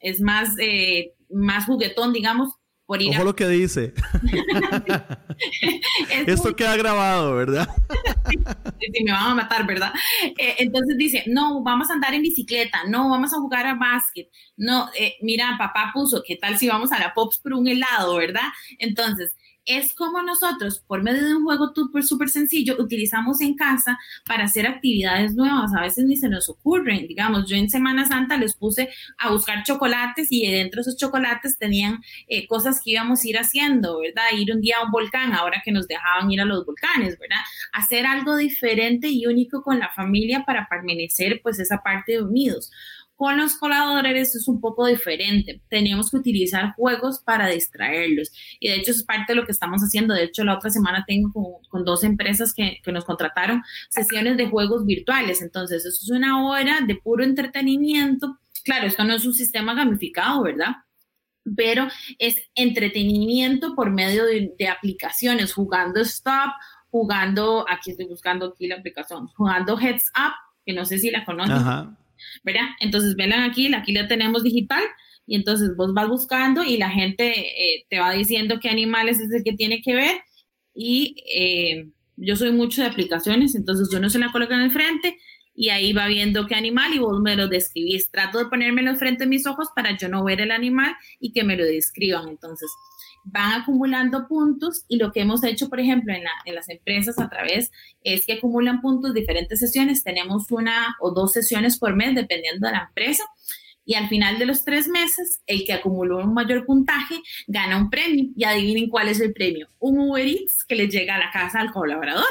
es 0.00 0.20
más, 0.20 0.48
eh, 0.58 1.12
más 1.30 1.66
juguetón, 1.66 2.12
digamos, 2.12 2.54
por 2.86 3.00
ir 3.00 3.10
Ojo 3.10 3.24
lo 3.24 3.36
que 3.36 3.48
dice. 3.48 3.94
Esto 6.26 6.54
queda 6.54 6.76
grabado, 6.76 7.34
¿verdad? 7.36 7.68
sí, 8.80 9.04
me 9.04 9.12
van 9.12 9.32
a 9.32 9.34
matar, 9.34 9.66
¿verdad? 9.66 9.92
Eh, 10.36 10.56
entonces 10.58 10.96
dice, 10.96 11.24
no, 11.26 11.62
vamos 11.62 11.90
a 11.90 11.94
andar 11.94 12.14
en 12.14 12.22
bicicleta, 12.22 12.84
no, 12.88 13.08
vamos 13.08 13.32
a 13.32 13.38
jugar 13.38 13.66
a 13.66 13.74
básquet, 13.74 14.28
no, 14.56 14.88
eh, 14.98 15.14
mira, 15.22 15.56
papá 15.58 15.90
puso, 15.94 16.22
¿qué 16.26 16.36
tal 16.36 16.58
si 16.58 16.68
vamos 16.68 16.92
a 16.92 16.98
la 16.98 17.14
Pops 17.14 17.38
por 17.38 17.54
un 17.54 17.68
helado, 17.68 18.16
¿verdad? 18.16 18.48
Entonces, 18.78 19.36
es 19.64 19.94
como 19.94 20.22
nosotros, 20.22 20.82
por 20.86 21.02
medio 21.02 21.26
de 21.26 21.34
un 21.36 21.44
juego 21.44 21.72
súper 22.02 22.28
sencillo, 22.28 22.76
utilizamos 22.78 23.40
en 23.40 23.54
casa 23.54 23.98
para 24.26 24.44
hacer 24.44 24.66
actividades 24.66 25.34
nuevas. 25.34 25.72
A 25.74 25.82
veces 25.82 26.04
ni 26.04 26.16
se 26.16 26.28
nos 26.28 26.48
ocurren. 26.48 27.06
Digamos, 27.06 27.48
yo 27.48 27.56
en 27.56 27.70
Semana 27.70 28.06
Santa 28.06 28.36
les 28.36 28.54
puse 28.54 28.88
a 29.18 29.30
buscar 29.30 29.62
chocolates 29.62 30.28
y 30.30 30.50
dentro 30.50 30.78
de 30.78 30.82
esos 30.82 30.96
chocolates 30.96 31.58
tenían 31.58 32.00
eh, 32.28 32.46
cosas 32.46 32.80
que 32.82 32.92
íbamos 32.92 33.24
a 33.24 33.28
ir 33.28 33.38
haciendo, 33.38 34.00
¿verdad? 34.00 34.24
Ir 34.36 34.52
un 34.54 34.60
día 34.60 34.78
a 34.78 34.84
un 34.84 34.90
volcán, 34.90 35.32
ahora 35.32 35.62
que 35.64 35.72
nos 35.72 35.86
dejaban 35.86 36.30
ir 36.30 36.40
a 36.40 36.44
los 36.44 36.66
volcanes, 36.66 37.18
¿verdad? 37.18 37.42
Hacer 37.72 38.06
algo 38.06 38.36
diferente 38.36 39.08
y 39.08 39.26
único 39.26 39.62
con 39.62 39.78
la 39.78 39.90
familia 39.90 40.44
para 40.44 40.68
permanecer, 40.68 41.40
pues, 41.42 41.58
esa 41.58 41.82
parte 41.82 42.12
de 42.12 42.22
unidos 42.22 42.70
Con 43.22 43.36
los 43.36 43.54
colaboradores 43.54 44.34
es 44.34 44.48
un 44.48 44.60
poco 44.60 44.84
diferente. 44.84 45.62
Teníamos 45.68 46.10
que 46.10 46.16
utilizar 46.16 46.74
juegos 46.74 47.20
para 47.20 47.46
distraerlos. 47.46 48.32
Y 48.58 48.66
de 48.68 48.74
hecho 48.74 48.90
es 48.90 49.04
parte 49.04 49.32
de 49.32 49.36
lo 49.36 49.46
que 49.46 49.52
estamos 49.52 49.80
haciendo. 49.80 50.12
De 50.12 50.24
hecho, 50.24 50.42
la 50.42 50.56
otra 50.56 50.70
semana 50.70 51.04
tengo 51.06 51.60
con, 51.68 51.84
dos 51.84 52.02
empresas 52.02 52.52
que, 52.52 52.80
nos 52.92 53.04
contrataron 53.04 53.62
sesiones 53.90 54.36
de 54.36 54.48
juegos 54.48 54.84
virtuales. 54.84 55.40
Entonces, 55.40 55.86
eso 55.86 56.00
es 56.02 56.10
una 56.10 56.44
hora 56.44 56.80
de 56.84 56.96
puro 56.96 57.22
entretenimiento. 57.22 58.40
Claro, 58.64 58.88
esto 58.88 59.04
no 59.04 59.14
es 59.14 59.24
un 59.24 59.34
sistema 59.34 59.72
gamificado, 59.74 60.42
¿verdad? 60.42 60.78
Pero 61.54 61.86
es 62.18 62.50
entretenimiento 62.56 63.76
por 63.76 63.92
medio 63.92 64.24
de, 64.24 64.52
de 64.58 64.66
aplicaciones, 64.66 65.54
jugando 65.54 66.00
Stop, 66.00 66.54
jugando, 66.90 67.66
aquí 67.68 67.92
estoy 67.92 68.06
buscando 68.06 68.46
aquí 68.46 68.66
la 68.66 68.78
aplicación, 68.78 69.28
jugando 69.28 69.78
Heads 69.78 70.10
Up, 70.18 70.32
que 70.66 70.72
no 70.72 70.84
sé 70.84 70.98
si 70.98 71.12
la 71.12 71.24
conocen. 71.24 71.54
Ajá. 71.54 71.96
¿Verdad? 72.42 72.68
Entonces, 72.80 73.16
ven 73.16 73.32
aquí, 73.32 73.72
aquí 73.74 73.92
la 73.92 74.08
tenemos 74.08 74.42
digital 74.42 74.82
y 75.26 75.36
entonces 75.36 75.76
vos 75.76 75.94
vas 75.94 76.08
buscando 76.08 76.64
y 76.64 76.76
la 76.76 76.90
gente 76.90 77.32
eh, 77.38 77.86
te 77.88 77.98
va 77.98 78.12
diciendo 78.12 78.58
qué 78.60 78.68
animales 78.68 79.20
es 79.20 79.32
el 79.32 79.44
que 79.44 79.52
tiene 79.52 79.80
que 79.82 79.94
ver 79.94 80.20
y 80.74 81.16
eh, 81.34 81.88
yo 82.16 82.36
soy 82.36 82.52
mucho 82.52 82.82
de 82.82 82.88
aplicaciones, 82.88 83.54
entonces 83.54 83.88
uno 83.94 84.10
se 84.10 84.18
la 84.18 84.32
coloca 84.32 84.54
en 84.54 84.62
el 84.62 84.70
frente 84.70 85.18
y 85.54 85.68
ahí 85.68 85.92
va 85.92 86.06
viendo 86.06 86.46
qué 86.46 86.54
animal 86.54 86.94
y 86.94 86.98
vos 86.98 87.20
me 87.20 87.36
lo 87.36 87.48
describís. 87.48 88.10
Trato 88.10 88.38
de 88.38 88.46
ponérmelo 88.46 88.94
frente 88.96 89.24
a 89.24 89.26
mis 89.26 89.46
ojos 89.46 89.68
para 89.74 89.96
yo 89.96 90.08
no 90.08 90.24
ver 90.24 90.40
el 90.40 90.50
animal 90.50 90.94
y 91.20 91.32
que 91.32 91.44
me 91.44 91.56
lo 91.56 91.64
describan. 91.64 92.28
Entonces, 92.28 92.70
van 93.24 93.60
acumulando 93.60 94.26
puntos 94.26 94.84
y 94.88 94.96
lo 94.96 95.12
que 95.12 95.20
hemos 95.20 95.44
hecho, 95.44 95.68
por 95.68 95.80
ejemplo, 95.80 96.12
en, 96.12 96.24
en, 96.44 96.54
las 96.54 96.68
empresas 96.68 97.18
a 97.18 97.28
través 97.28 97.70
es 98.02 98.26
que 98.26 98.34
acumulan 98.34 98.80
puntos 98.80 99.14
diferentes 99.14 99.60
sesiones. 99.60 100.02
Tenemos 100.02 100.50
una 100.50 100.96
o 101.00 101.12
dos 101.12 101.32
sesiones 101.32 101.78
por 101.78 101.94
mes, 101.94 102.14
dependiendo 102.14 102.66
de 102.66 102.72
la 102.72 102.86
empresa. 102.88 103.24
Y 103.84 103.94
al 103.94 104.08
final 104.08 104.38
de 104.38 104.46
los 104.46 104.64
tres 104.64 104.88
meses, 104.88 105.42
el 105.46 105.64
que 105.64 105.72
acumuló 105.72 106.18
un 106.18 106.34
mayor 106.34 106.64
puntaje 106.64 107.20
gana 107.46 107.76
un 107.76 107.90
premio. 107.90 108.30
Y 108.36 108.44
adivinen 108.44 108.88
cuál 108.88 109.08
es 109.08 109.20
el 109.20 109.32
premio. 109.32 109.68
Un 109.78 109.98
Uber 109.98 110.26
Eats 110.26 110.64
que 110.64 110.76
le 110.76 110.88
llega 110.88 111.16
a 111.16 111.18
la 111.18 111.30
casa 111.30 111.60
al 111.60 111.72
colaborador. 111.72 112.24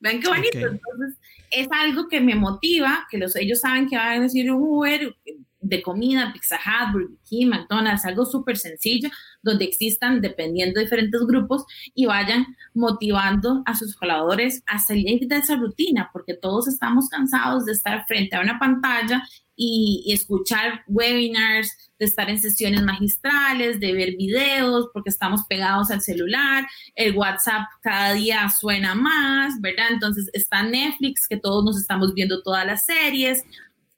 Ven 0.00 0.20
qué 0.20 0.28
bonito. 0.28 0.58
Entonces, 0.58 1.18
es 1.50 1.68
algo 1.70 2.08
que 2.08 2.20
me 2.20 2.34
motiva, 2.34 3.06
que 3.10 3.18
los, 3.18 3.34
ellos 3.36 3.60
saben 3.60 3.88
que 3.88 3.96
van 3.96 4.18
a 4.18 4.22
decir 4.22 4.50
un 4.52 4.62
Uber, 4.62 5.16
de 5.60 5.82
comida, 5.82 6.32
Pizza 6.32 6.56
Hut, 6.56 6.92
Burger 6.92 7.16
King, 7.28 7.46
McDonald's, 7.48 8.04
algo 8.04 8.24
súper 8.24 8.56
sencillo, 8.56 9.10
donde 9.42 9.64
existan, 9.64 10.20
dependiendo 10.20 10.78
de 10.78 10.84
diferentes 10.84 11.20
grupos, 11.26 11.64
y 11.94 12.06
vayan 12.06 12.46
motivando 12.74 13.62
a 13.66 13.74
sus 13.74 13.96
colaboradores 13.96 14.62
a 14.66 14.78
salir 14.78 15.26
de 15.26 15.36
esa 15.36 15.56
rutina, 15.56 16.10
porque 16.12 16.34
todos 16.34 16.68
estamos 16.68 17.08
cansados 17.08 17.64
de 17.64 17.72
estar 17.72 18.04
frente 18.06 18.36
a 18.36 18.40
una 18.40 18.58
pantalla 18.58 19.22
y, 19.60 20.12
escuchar 20.12 20.84
webinars, 20.86 21.90
de 21.98 22.06
estar 22.06 22.30
en 22.30 22.38
sesiones 22.38 22.82
magistrales, 22.82 23.80
de 23.80 23.92
ver 23.92 24.16
videos, 24.16 24.88
porque 24.94 25.10
estamos 25.10 25.42
pegados 25.48 25.90
al 25.90 26.00
celular, 26.00 26.64
el 26.94 27.16
WhatsApp 27.16 27.62
cada 27.82 28.12
día 28.12 28.48
suena 28.50 28.94
más, 28.94 29.60
¿verdad? 29.60 29.88
Entonces 29.90 30.30
está 30.32 30.62
Netflix, 30.62 31.26
que 31.26 31.38
todos 31.38 31.64
nos 31.64 31.76
estamos 31.76 32.14
viendo 32.14 32.40
todas 32.42 32.64
las 32.64 32.86
series, 32.86 33.42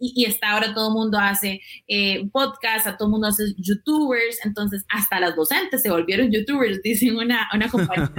y, 0.00 0.24
está 0.24 0.52
ahora 0.52 0.72
todo 0.74 0.88
el 0.88 0.94
mundo 0.94 1.18
hace 1.18 1.60
eh, 1.86 2.26
podcast, 2.32 2.86
a 2.86 2.96
todo 2.96 3.08
el 3.08 3.12
mundo 3.12 3.28
hace 3.28 3.44
youtubers, 3.58 4.44
entonces 4.44 4.84
hasta 4.88 5.20
las 5.20 5.36
docentes 5.36 5.82
se 5.82 5.90
volvieron 5.90 6.32
youtubers, 6.32 6.80
dicen 6.84 7.16
una, 7.16 7.48
una 7.54 7.68
compañía. 7.68 8.10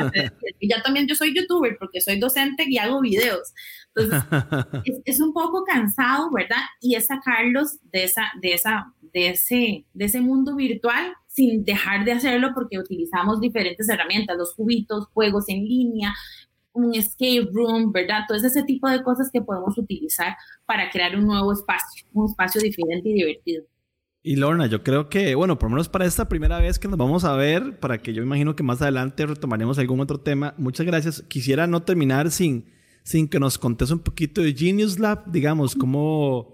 y 0.60 0.70
ya 0.70 0.82
también 0.82 1.08
yo 1.08 1.15
soy 1.15 1.36
youtuber 1.36 1.76
porque 1.80 2.00
soy 2.00 2.20
docente 2.20 2.65
y 2.67 2.78
hago 2.78 3.02
videos. 3.02 3.54
Entonces, 3.94 4.24
es, 5.06 5.20
un 5.20 5.34
poco 5.34 5.63
cansado, 5.65 6.30
¿verdad? 6.32 6.62
Y 6.80 6.96
es 6.96 7.08
sacarlos 7.08 7.80
de, 7.91 8.06
esa, 8.06 8.32
de, 8.41 8.54
esa, 8.54 8.94
de, 9.02 9.30
ese, 9.30 9.86
de 9.94 10.06
ese 10.06 10.22
mundo 10.22 10.56
virtual 10.56 11.13
sin 11.28 11.63
dejar 11.63 12.06
de 12.06 12.12
hacerlo 12.12 12.52
porque 12.54 12.78
utilizamos 12.78 13.39
diferentes 13.39 13.88
herramientas, 13.89 14.38
los 14.38 14.54
cubitos, 14.54 15.08
juegos 15.13 15.46
en 15.48 15.63
línea, 15.63 16.13
un 16.73 16.95
escape 16.95 17.49
room, 17.53 17.91
¿verdad? 17.91 18.21
Todo 18.27 18.38
ese 18.38 18.63
tipo 18.63 18.89
de 18.89 19.03
cosas 19.03 19.29
que 19.31 19.41
podemos 19.41 19.77
utilizar 19.77 20.36
para 20.65 20.89
crear 20.89 21.15
un 21.15 21.25
nuevo 21.25 21.51
espacio, 21.51 22.05
un 22.13 22.29
espacio 22.29 22.62
diferente 22.62 23.10
y 23.10 23.13
divertido. 23.13 23.65
Y 24.23 24.36
Lorna, 24.36 24.67
yo 24.67 24.84
creo 24.84 25.10
que, 25.10 25.34
bueno, 25.34 25.57
por 25.57 25.69
lo 25.69 25.75
menos 25.75 25.89
para 25.89 26.05
esta 26.05 26.29
primera 26.29 26.60
vez 26.60 26.77
que 26.77 26.88
nos 26.88 26.97
vamos 26.97 27.23
a 27.23 27.36
ver, 27.36 27.79
para 27.79 27.97
que 27.97 28.13
yo 28.13 28.21
imagino 28.21 28.55
que 28.55 28.62
más 28.62 28.81
adelante 28.81 29.25
retomaremos 29.25 29.79
algún 29.79 29.99
otro 29.99 30.19
tema, 30.19 30.53
muchas 30.57 30.86
gracias. 30.86 31.23
Quisiera 31.23 31.65
no 31.65 31.81
terminar 31.81 32.29
sin, 32.29 32.71
sin 33.03 33.27
que 33.27 33.39
nos 33.39 33.57
contes 33.57 33.89
un 33.89 33.99
poquito 33.99 34.41
de 34.41 34.53
Genius 34.53 34.99
Lab, 34.99 35.31
digamos, 35.31 35.73
cómo, 35.73 36.53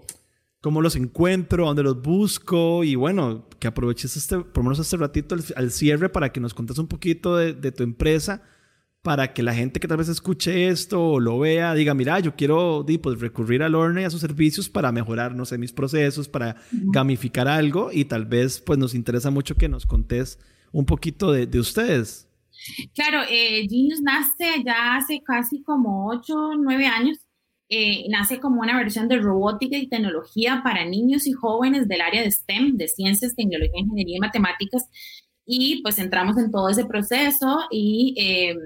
cómo 0.62 0.80
los 0.80 0.96
encuentro, 0.96 1.66
dónde 1.66 1.82
los 1.82 2.00
busco 2.00 2.84
y 2.84 2.94
bueno, 2.94 3.46
que 3.58 3.68
aproveches 3.68 4.16
este, 4.16 4.38
por 4.38 4.58
lo 4.58 4.62
menos 4.64 4.78
este 4.78 4.96
ratito 4.96 5.36
al, 5.54 5.70
cierre 5.70 6.08
para 6.08 6.32
que 6.32 6.40
nos 6.40 6.54
contes 6.54 6.78
un 6.78 6.88
poquito 6.88 7.36
de, 7.36 7.52
de 7.52 7.70
tu 7.70 7.82
empresa 7.82 8.42
para 9.02 9.32
que 9.32 9.42
la 9.42 9.54
gente 9.54 9.80
que 9.80 9.88
tal 9.88 9.98
vez 9.98 10.08
escuche 10.08 10.68
esto 10.68 11.02
o 11.02 11.20
lo 11.20 11.38
vea 11.38 11.74
diga, 11.74 11.94
mira, 11.94 12.20
yo 12.20 12.34
quiero 12.34 12.84
pues, 13.02 13.20
recurrir 13.20 13.62
a 13.62 13.68
Lorna 13.68 14.02
y 14.02 14.04
a 14.04 14.10
sus 14.10 14.20
servicios 14.20 14.68
para 14.68 14.92
mejorar, 14.92 15.34
no 15.34 15.44
sé, 15.44 15.56
mis 15.56 15.72
procesos, 15.72 16.28
para 16.28 16.56
gamificar 16.70 17.48
algo 17.48 17.90
y 17.92 18.04
tal 18.04 18.26
vez 18.26 18.60
pues 18.60 18.78
nos 18.78 18.94
interesa 18.94 19.30
mucho 19.30 19.54
que 19.54 19.68
nos 19.68 19.86
contés 19.86 20.38
un 20.72 20.84
poquito 20.84 21.32
de, 21.32 21.46
de 21.46 21.60
ustedes. 21.60 22.28
Claro, 22.94 23.22
eh, 23.30 23.66
Genius 23.68 24.00
nace 24.02 24.62
ya 24.64 24.96
hace 24.96 25.22
casi 25.24 25.62
como 25.62 26.08
8, 26.08 26.54
9 26.58 26.86
años. 26.86 27.18
Eh, 27.70 28.06
nace 28.08 28.40
como 28.40 28.62
una 28.62 28.78
versión 28.78 29.08
de 29.08 29.18
robótica 29.18 29.76
y 29.76 29.88
tecnología 29.88 30.62
para 30.64 30.86
niños 30.86 31.26
y 31.26 31.32
jóvenes 31.32 31.86
del 31.86 32.00
área 32.00 32.22
de 32.22 32.30
STEM, 32.30 32.76
de 32.78 32.88
ciencias, 32.88 33.34
tecnología, 33.36 33.80
ingeniería 33.80 34.16
y 34.16 34.20
matemáticas. 34.20 34.88
Y 35.46 35.82
pues 35.82 35.98
entramos 35.98 36.38
en 36.38 36.50
todo 36.50 36.68
ese 36.68 36.86
proceso 36.86 37.60
y 37.70 38.14
eh, 38.18 38.56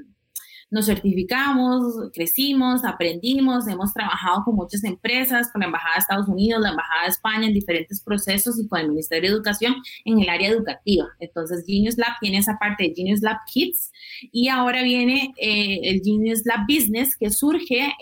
nos 0.73 0.87
certificamos, 0.87 2.11
crecimos, 2.15 2.83
aprendimos, 2.83 3.69
hemos 3.69 3.93
trabajado 3.93 4.43
con 4.45 4.57
muchas 4.57 4.83
empresas, 4.85 5.53
con 5.53 5.61
la 5.61 5.67
Embajada 5.67 5.95
de 5.95 6.01
Estados 6.01 6.29
Unidos, 6.29 6.63
la 6.63 6.71
Embajada 6.71 7.03
de 7.03 7.11
España 7.11 7.47
en 7.47 7.53
diferentes 7.53 8.01
procesos 8.01 8.59
y 8.59 8.67
con 8.67 8.81
el 8.81 8.89
Ministerio 8.89 9.29
de 9.29 9.37
Educación 9.37 9.75
en 10.07 10.21
el 10.21 10.31
área 10.31 10.49
educativa. 10.49 11.07
Entonces, 11.21 11.65
Genius 11.67 11.99
Lab 11.99 12.13
tiene 12.21 12.39
esa 12.39 12.59
parte 12.59 12.85
de 12.85 12.95
Genius 12.97 13.21
Lab 13.21 13.37
Kids 13.53 13.93
y 14.33 14.49
ahora 14.49 14.83
viene 14.83 15.35
eh, 15.37 15.81
el 15.83 16.01
Genius 16.03 16.47
Lab 16.47 16.61
Business 16.67 17.19
que 17.19 17.31
surge 17.31 17.93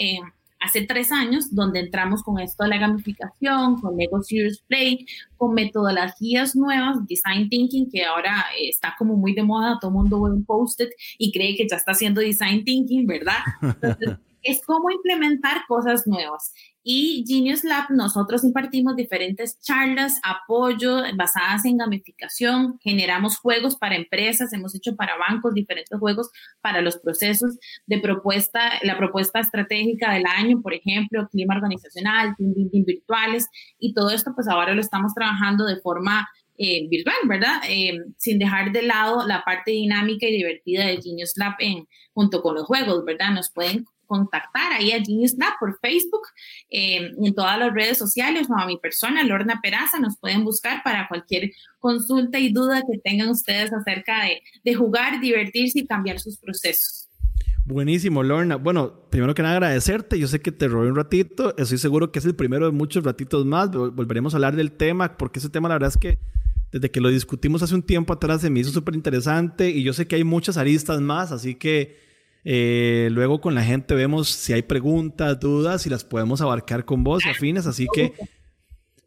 hace 0.60 0.82
tres 0.82 1.10
años, 1.10 1.54
donde 1.54 1.80
entramos 1.80 2.22
con 2.22 2.38
esto 2.38 2.64
de 2.64 2.70
la 2.70 2.78
gamificación, 2.78 3.80
con 3.80 3.96
Lego 3.96 4.22
Serious 4.22 4.62
Play, 4.68 5.06
con 5.36 5.54
metodologías 5.54 6.54
nuevas, 6.54 6.98
Design 7.08 7.48
Thinking, 7.48 7.90
que 7.90 8.04
ahora 8.04 8.44
eh, 8.58 8.68
está 8.68 8.94
como 8.98 9.16
muy 9.16 9.34
de 9.34 9.42
moda, 9.42 9.78
todo 9.80 9.90
el 9.90 9.96
mundo 9.96 10.22
ve 10.22 10.30
un 10.30 10.44
post-it 10.44 10.90
y 11.18 11.32
cree 11.32 11.56
que 11.56 11.66
ya 11.68 11.76
está 11.76 11.92
haciendo 11.92 12.20
Design 12.20 12.64
Thinking, 12.64 13.06
¿verdad? 13.06 13.38
es 14.42 14.64
cómo 14.64 14.90
implementar 14.90 15.62
cosas 15.66 16.06
nuevas. 16.06 16.52
Y 16.82 17.24
Genius 17.28 17.62
Lab, 17.62 17.90
nosotros 17.90 18.42
impartimos 18.42 18.96
diferentes 18.96 19.60
charlas, 19.60 20.18
apoyo 20.22 21.02
basadas 21.14 21.66
en 21.66 21.76
gamificación, 21.76 22.78
generamos 22.80 23.36
juegos 23.36 23.76
para 23.76 23.96
empresas, 23.96 24.52
hemos 24.54 24.74
hecho 24.74 24.96
para 24.96 25.18
bancos 25.18 25.52
diferentes 25.52 25.98
juegos 25.98 26.30
para 26.62 26.80
los 26.80 26.96
procesos 26.96 27.58
de 27.86 27.98
propuesta, 27.98 28.60
la 28.82 28.96
propuesta 28.96 29.40
estratégica 29.40 30.14
del 30.14 30.24
año, 30.24 30.62
por 30.62 30.72
ejemplo, 30.72 31.28
clima 31.30 31.54
organizacional, 31.54 32.34
team 32.38 32.54
building 32.54 32.84
virtuales, 32.86 33.46
y 33.78 33.92
todo 33.92 34.10
esto 34.10 34.32
pues 34.34 34.48
ahora 34.48 34.74
lo 34.74 34.80
estamos 34.80 35.12
trabajando 35.14 35.66
de 35.66 35.80
forma 35.80 36.26
eh, 36.62 36.86
virtual, 36.88 37.16
¿verdad? 37.26 37.62
Eh, 37.68 37.98
sin 38.18 38.38
dejar 38.38 38.72
de 38.72 38.82
lado 38.82 39.26
la 39.26 39.44
parte 39.44 39.70
dinámica 39.70 40.26
y 40.26 40.36
divertida 40.36 40.86
de 40.86 41.00
Genius 41.00 41.32
Lab 41.36 41.54
en, 41.58 41.86
junto 42.12 42.42
con 42.42 42.54
los 42.54 42.64
juegos, 42.64 43.02
¿verdad? 43.04 43.30
Nos 43.32 43.50
pueden 43.50 43.86
contactar 44.10 44.72
ahí 44.72 44.90
a 44.90 45.02
Genius 45.02 45.36
Lab 45.38 45.52
por 45.60 45.78
Facebook 45.78 46.22
eh, 46.68 47.12
en 47.16 47.34
todas 47.34 47.56
las 47.60 47.72
redes 47.72 47.96
sociales 47.96 48.48
o 48.50 48.58
a 48.58 48.66
mi 48.66 48.76
persona, 48.76 49.22
Lorna 49.22 49.60
Peraza, 49.62 50.00
nos 50.00 50.18
pueden 50.18 50.44
buscar 50.44 50.82
para 50.82 51.06
cualquier 51.06 51.52
consulta 51.78 52.40
y 52.40 52.52
duda 52.52 52.82
que 52.82 52.98
tengan 52.98 53.28
ustedes 53.28 53.72
acerca 53.72 54.24
de, 54.24 54.42
de 54.64 54.74
jugar, 54.74 55.20
divertirse 55.20 55.78
y 55.78 55.86
cambiar 55.86 56.18
sus 56.18 56.38
procesos. 56.38 57.08
Buenísimo, 57.64 58.24
Lorna. 58.24 58.56
Bueno, 58.56 59.08
primero 59.10 59.32
que 59.32 59.42
nada 59.42 59.54
agradecerte. 59.54 60.18
Yo 60.18 60.26
sé 60.26 60.40
que 60.40 60.50
te 60.50 60.66
robé 60.66 60.88
un 60.88 60.96
ratito. 60.96 61.56
Estoy 61.56 61.78
seguro 61.78 62.10
que 62.10 62.18
es 62.18 62.24
el 62.24 62.34
primero 62.34 62.66
de 62.66 62.72
muchos 62.72 63.04
ratitos 63.04 63.46
más. 63.46 63.70
Volveremos 63.70 64.34
a 64.34 64.38
hablar 64.38 64.56
del 64.56 64.72
tema, 64.72 65.16
porque 65.16 65.38
ese 65.38 65.50
tema 65.50 65.68
la 65.68 65.76
verdad 65.76 65.90
es 65.90 65.96
que 65.96 66.18
desde 66.72 66.90
que 66.90 67.00
lo 67.00 67.10
discutimos 67.10 67.62
hace 67.62 67.76
un 67.76 67.82
tiempo 67.84 68.12
atrás 68.12 68.40
se 68.40 68.50
me 68.50 68.60
hizo 68.60 68.70
súper 68.70 68.94
interesante 68.96 69.70
y 69.70 69.84
yo 69.84 69.92
sé 69.92 70.06
que 70.06 70.16
hay 70.16 70.24
muchas 70.24 70.56
aristas 70.56 71.00
más, 71.00 71.30
así 71.30 71.54
que 71.54 72.09
eh, 72.44 73.08
luego 73.10 73.40
con 73.40 73.54
la 73.54 73.62
gente 73.62 73.94
vemos 73.94 74.28
si 74.28 74.52
hay 74.52 74.62
preguntas, 74.62 75.38
dudas 75.40 75.86
y 75.86 75.90
las 75.90 76.04
podemos 76.04 76.40
abarcar 76.40 76.84
con 76.84 77.04
vos, 77.04 77.24
afines. 77.26 77.66
Así 77.66 77.86
que, 77.92 78.12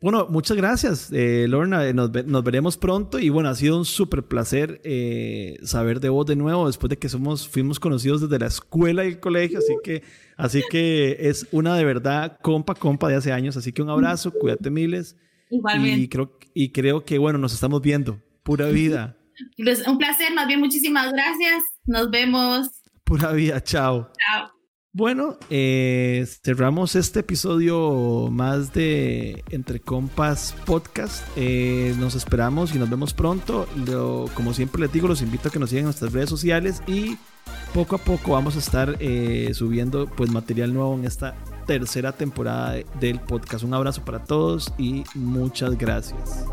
bueno, 0.02 0.28
muchas 0.30 0.58
gracias, 0.58 1.12
eh, 1.12 1.46
Lorna. 1.48 1.88
Eh, 1.88 1.94
nos, 1.94 2.12
veremos 2.44 2.78
pronto 2.78 3.20
y 3.20 3.30
bueno, 3.30 3.50
ha 3.50 3.56
sido 3.56 3.78
un 3.78 3.86
súper 3.86 4.24
placer 4.24 4.82
eh, 4.84 5.58
saber 5.64 6.00
de 6.00 6.10
vos 6.10 6.26
de 6.26 6.36
nuevo 6.36 6.68
después 6.68 6.90
de 6.90 6.98
que 6.98 7.10
somos, 7.10 7.48
fuimos 7.48 7.80
conocidos 7.80 8.22
desde 8.22 8.40
la 8.40 8.48
escuela 8.48 9.06
y 9.06 9.10
el 9.10 9.20
colegio. 9.20 9.60
Así 9.60 9.76
que, 9.84 10.04
así 10.38 10.62
que 10.70 11.18
es 11.20 11.48
una 11.52 11.76
de 11.76 11.86
verdad 11.86 12.38
compa, 12.42 12.76
compa 12.76 13.08
de 13.08 13.16
hace 13.16 13.32
años. 13.32 13.58
Así 13.58 13.72
que 13.72 13.82
un 13.82 13.90
abrazo, 13.90 14.32
cuídate 14.32 14.70
miles 14.70 15.16
Igualmente. 15.54 16.02
Y 16.02 16.08
creo, 16.08 16.40
y 16.54 16.70
creo 16.72 17.06
que, 17.06 17.18
bueno, 17.20 17.38
nos 17.38 17.54
estamos 17.54 17.82
viendo. 17.82 18.22
Pura 18.44 18.68
vida. 18.68 19.18
Pues, 19.58 19.88
un 19.88 19.98
placer, 19.98 20.32
más 20.36 20.46
bien 20.46 20.60
muchísimas 20.60 21.12
gracias. 21.12 21.64
Nos 21.88 22.12
vemos. 22.12 22.83
Pura 23.04 23.32
vida, 23.32 23.62
chao. 23.62 24.10
Chao. 24.18 24.54
Bueno, 24.96 25.38
eh, 25.50 26.24
cerramos 26.44 26.96
este 26.96 27.22
episodio 27.22 28.30
más 28.30 28.74
de 28.74 29.44
Entre 29.50 29.80
Compas 29.80 30.56
Podcast. 30.66 31.26
Eh, 31.36 31.96
nos 31.98 32.14
esperamos 32.14 32.76
y 32.76 32.78
nos 32.78 32.92
vemos 32.92 33.16
pronto. 33.16 33.68
como 34.36 34.54
siempre 34.54 34.82
les 34.82 34.94
digo, 34.94 35.08
los 35.08 35.24
invito 35.24 35.50
a 35.50 35.52
que 35.52 35.58
nos 35.58 35.72
sigan 35.72 35.80
en 35.80 35.86
nuestras 35.86 36.14
redes 36.14 36.30
sociales 36.30 36.84
y 36.86 37.18
poco 37.74 37.96
a 37.96 37.98
poco 37.98 38.34
vamos 38.34 38.56
a 38.56 38.60
estar 38.60 38.96
eh, 39.00 39.50
subiendo 39.56 40.06
pues 40.06 40.30
material 40.30 40.76
nuevo 40.76 40.94
en 40.94 41.06
esta 41.06 41.34
tercera 41.66 42.12
temporada 42.12 42.76
del 43.00 43.20
podcast. 43.20 43.64
Un 43.64 43.74
abrazo 43.74 44.06
para 44.06 44.24
todos 44.24 44.72
y 44.78 45.04
muchas 45.16 45.76
gracias. 45.76 46.46